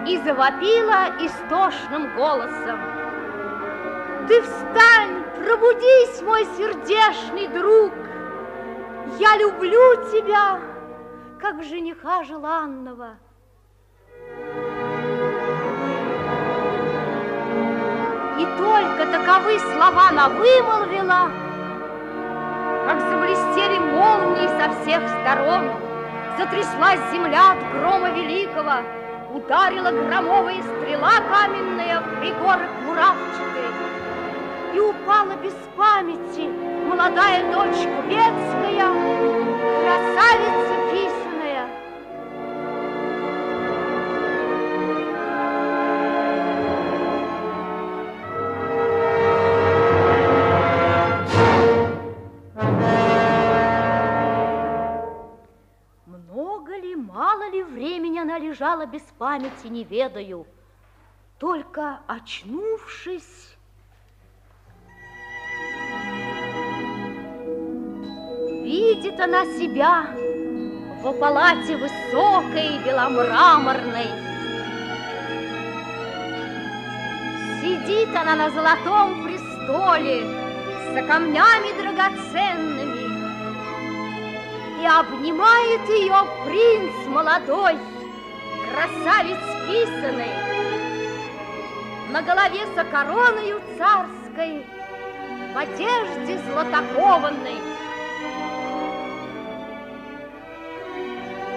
и 0.07 0.17
завопила 0.25 1.15
истошным 1.21 2.17
голосом. 2.17 2.81
Ты 4.27 4.41
встань, 4.41 5.23
пробудись, 5.37 6.23
мой 6.23 6.47
сердечный 6.57 7.49
друг, 7.49 7.93
я 9.19 9.37
люблю 9.37 9.97
тебя, 10.13 10.61
как 11.39 11.63
жениха 11.63 12.25
желанного. 12.25 13.19
Только 18.63 19.07
таковы 19.07 19.59
слова 19.59 20.09
она 20.11 20.29
вымолвила, 20.29 21.31
как 22.87 23.01
заблестели 23.11 23.79
молнии 23.79 24.47
со 24.47 24.71
всех 24.81 25.03
сторон, 25.09 25.71
затряслась 26.39 27.01
земля 27.13 27.53
от 27.53 27.59
грома 27.73 28.11
великого, 28.11 28.75
ударила 29.35 29.91
громовая 29.91 30.63
стрела 30.63 31.15
каменная 31.29 32.01
в 32.01 32.21
пригорок 32.21 32.71
муравчатый, 32.87 33.69
и 34.75 34.79
упала 34.79 35.35
без 35.43 35.55
памяти 35.77 36.49
молодая 36.89 37.53
дочь 37.53 37.87
купецкая, 37.97 38.89
красавица 39.83 40.72
лежала 58.53 58.85
без 58.85 59.03
памяти, 59.19 59.69
не 59.69 59.83
ведаю. 59.83 60.47
Только 61.39 62.01
очнувшись, 62.07 63.57
видит 68.63 69.19
она 69.19 69.47
себя 69.47 70.07
в 71.03 71.13
палате 71.19 71.77
высокой 71.79 72.79
беломраморной. 72.85 74.11
Сидит 77.63 78.15
она 78.15 78.37
на 78.37 78.51
золотом 78.51 79.25
престоле 79.25 80.27
с 80.91 81.07
камнями 81.07 81.73
драгоценными, 81.81 83.03
и 84.83 84.87
обнимает 84.87 85.89
ее 85.89 86.17
принц 86.45 87.07
молодой, 87.07 87.79
красавец 88.73 89.39
писаный, 89.69 90.33
на 92.11 92.23
голове 92.23 92.67
со 92.75 92.85
короною 92.85 93.61
царской, 93.77 94.65
в 95.53 95.59
одежде 95.59 96.39
златокованной. 96.39 97.59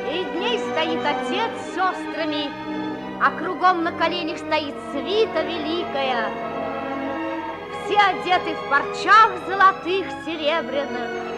Перед 0.03 0.35
ней 0.35 0.59
стоит 0.59 1.05
отец 1.05 1.51
с 1.61 1.67
сестрами, 1.69 2.49
а 3.21 3.31
кругом 3.31 3.83
на 3.83 3.93
коленях 3.93 4.37
стоит 4.37 4.75
свита 4.91 5.41
великая. 5.41 6.29
Все 7.85 7.97
одеты 7.97 8.55
в 8.55 8.69
парчах 8.69 9.31
золотых, 9.47 10.05
серебряных. 10.25 11.34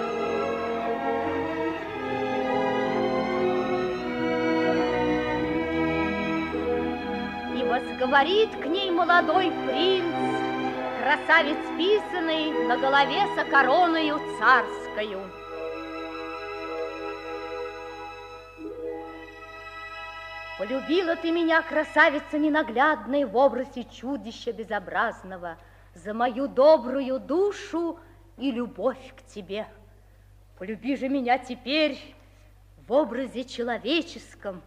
И 7.98 8.00
возговорит 8.00 8.52
к 8.62 8.66
ней 8.68 8.92
молодой 8.92 9.52
принц, 9.66 10.14
красавец 11.02 11.58
писаный 11.78 12.68
на 12.68 12.78
голове 12.78 13.24
со 13.36 13.44
короною 13.44 14.20
царскою. 14.38 15.22
Полюбила 20.60 21.16
ты 21.16 21.32
меня, 21.32 21.64
красавица 21.64 22.38
ненаглядная, 22.38 23.26
в 23.26 23.36
образе 23.36 23.84
чудища 23.86 24.52
безобразного, 24.52 25.58
за 25.96 26.14
мою 26.14 26.48
добрую 26.48 27.20
душу 27.20 28.00
и 28.38 28.52
любовь 28.52 29.14
к 29.16 29.24
тебе. 29.34 29.68
Полюби 30.60 30.96
же 30.98 31.10
меня 31.10 31.40
теперь 31.40 31.98
в 32.88 32.94
образе 32.94 33.44
человеческом, 33.44 34.62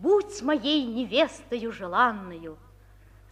будь 0.00 0.42
моей 0.42 0.84
невестою 0.84 1.72
желанную. 1.72 2.58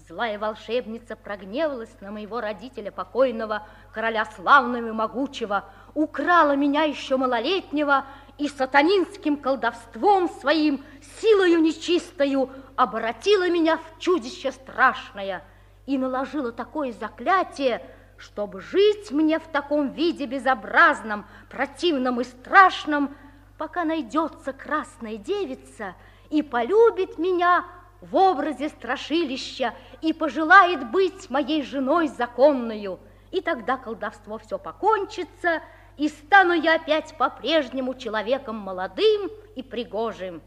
Злая 0.07 0.39
волшебница 0.39 1.17
прогневалась 1.17 1.95
на 2.01 2.11
моего 2.11 2.41
родителя 2.41 2.91
покойного, 2.91 3.67
короля 3.93 4.27
славного 4.27 4.89
и 4.89 4.93
могучего, 4.93 5.65
украла 5.95 6.57
меня 6.57 6.83
еще 6.83 7.17
малолетнего 7.17 8.05
и 8.37 8.49
сатанинским 8.49 9.37
колдовством 9.37 10.29
своим, 10.29 10.85
силою 11.21 11.61
нечистою, 11.61 12.51
обратила 12.77 13.49
меня 13.49 13.79
в 13.79 13.99
чудище 13.99 14.53
страшное 14.53 15.43
и 15.87 15.97
наложила 15.97 16.53
такое 16.53 16.93
заклятие, 16.93 17.85
чтобы 18.19 18.61
жить 18.61 19.11
мне 19.11 19.39
в 19.39 19.47
таком 19.49 19.93
виде 19.93 20.27
безобразном, 20.27 21.27
противном 21.49 22.21
и 22.21 22.25
страшном, 22.25 23.15
пока 23.57 23.85
найдется 23.85 24.53
красная 24.53 25.17
девица 25.17 25.95
и 26.35 26.43
полюбит 26.43 27.17
меня 27.17 27.65
в 28.01 28.17
образе 28.17 28.69
страшилища 28.69 29.73
и 30.03 30.13
пожелает 30.13 30.91
быть 30.91 31.31
моей 31.31 31.63
женой 31.63 32.09
законную. 32.09 32.99
И 33.31 33.41
тогда 33.41 33.77
колдовство 33.77 34.39
все 34.39 34.59
покончится, 34.59 35.63
и 35.97 36.09
стану 36.09 36.53
я 36.53 36.75
опять 36.75 37.17
по-прежнему 37.17 37.95
человеком 37.95 38.57
молодым 38.57 39.31
и 39.55 39.63
пригожим. 39.63 40.43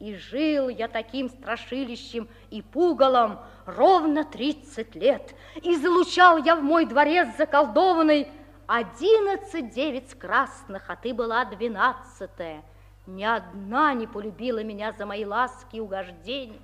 И 0.00 0.16
жил 0.16 0.68
я 0.68 0.88
таким 0.88 1.28
страшилищем 1.28 2.28
и 2.50 2.60
пугалом 2.60 3.38
ровно 3.64 4.24
тридцать 4.24 4.96
лет. 4.96 5.36
И 5.62 5.76
залучал 5.76 6.38
я 6.38 6.56
в 6.56 6.64
мой 6.64 6.84
дворец 6.84 7.28
заколдованный 7.38 8.28
одиннадцать 8.66 9.70
девиц 9.70 10.16
красных, 10.16 10.90
а 10.90 10.96
ты 10.96 11.14
была 11.14 11.44
двенадцатая. 11.44 12.64
Ни 13.08 13.24
одна 13.24 13.94
не 13.94 14.06
полюбила 14.06 14.62
меня 14.62 14.92
за 14.92 15.06
мои 15.06 15.24
ласки 15.24 15.76
и 15.76 15.80
угождения, 15.80 16.60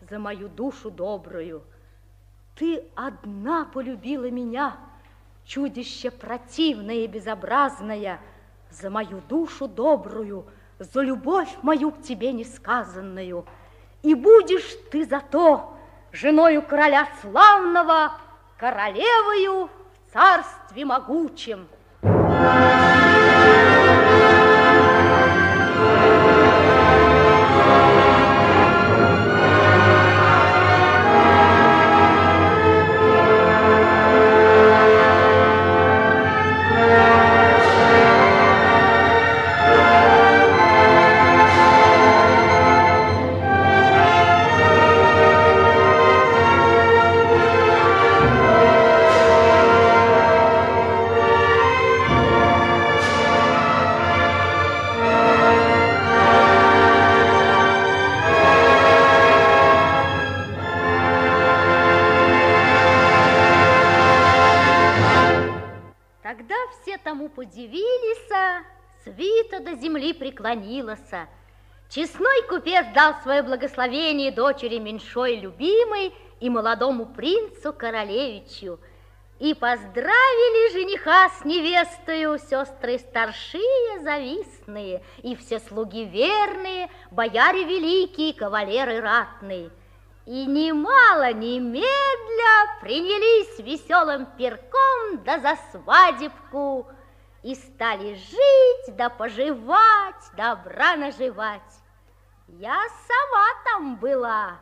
за 0.00 0.18
мою 0.18 0.48
душу 0.48 0.90
добрую. 0.90 1.62
Ты 2.56 2.82
одна 2.96 3.66
полюбила 3.66 4.28
меня, 4.32 4.76
чудище 5.44 6.10
противное 6.10 7.04
и 7.04 7.06
безобразное, 7.06 8.18
за 8.68 8.90
мою 8.90 9.22
душу 9.28 9.68
добрую, 9.68 10.44
за 10.80 11.02
любовь 11.02 11.56
мою 11.62 11.92
к 11.92 12.02
тебе 12.02 12.32
несказанную. 12.32 13.46
И 14.02 14.16
будешь 14.16 14.76
ты 14.90 15.06
зато 15.06 15.72
женою 16.10 16.62
короля 16.62 17.06
славного, 17.20 18.14
королевою 18.58 19.66
в 19.68 20.12
царстве 20.12 20.84
могучем. 20.84 21.68
удивились, 22.02 23.09
дал 73.00 73.14
свое 73.22 73.42
благословение 73.42 74.30
дочери 74.30 74.78
меньшой 74.78 75.36
любимой 75.36 76.12
и 76.38 76.50
молодому 76.50 77.06
принцу 77.06 77.72
королевичу. 77.72 78.78
И 79.38 79.54
поздравили 79.54 80.72
жениха 80.74 81.30
с 81.30 81.46
невестою 81.46 82.38
сестры 82.38 82.98
старшие 82.98 84.00
завистные, 84.02 85.02
и 85.22 85.34
все 85.34 85.60
слуги 85.60 86.04
верные, 86.04 86.90
бояре 87.10 87.64
великие, 87.64 88.34
кавалеры 88.34 89.00
ратные. 89.00 89.70
И 90.26 90.44
немало, 90.44 91.32
немедля 91.32 92.80
принялись 92.82 93.58
веселым 93.60 94.26
перком 94.36 95.24
да 95.24 95.38
за 95.38 95.56
свадебку– 95.72 96.86
и 97.42 97.54
стали 97.54 98.16
жить, 98.16 98.96
да 98.96 99.08
поживать, 99.08 100.24
добра 100.36 100.94
наживать. 100.96 101.79
Я 102.58 102.78
сама 103.06 103.46
там 103.64 103.96
была, 103.96 104.58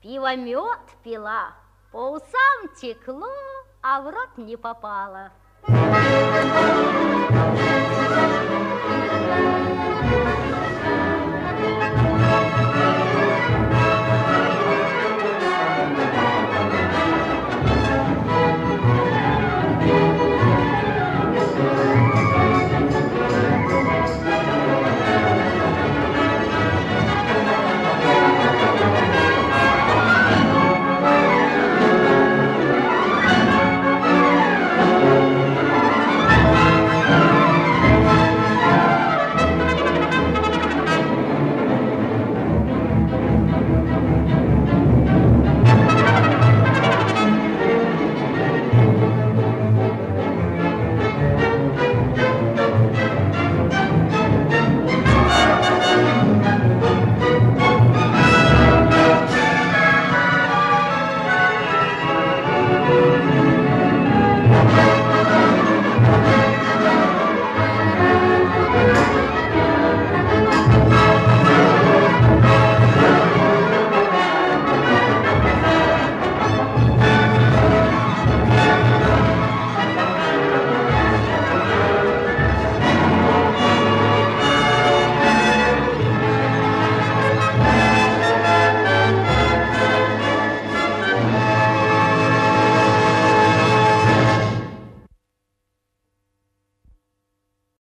пиво 0.00 0.34
мед 0.34 0.80
пила, 1.02 1.52
по 1.92 2.12
усам 2.12 2.68
текло, 2.80 3.28
а 3.82 4.00
в 4.00 4.10
рот 4.10 4.38
не 4.38 4.56
попало. 4.56 5.30
Thank 5.66 7.30
you. 7.32 7.37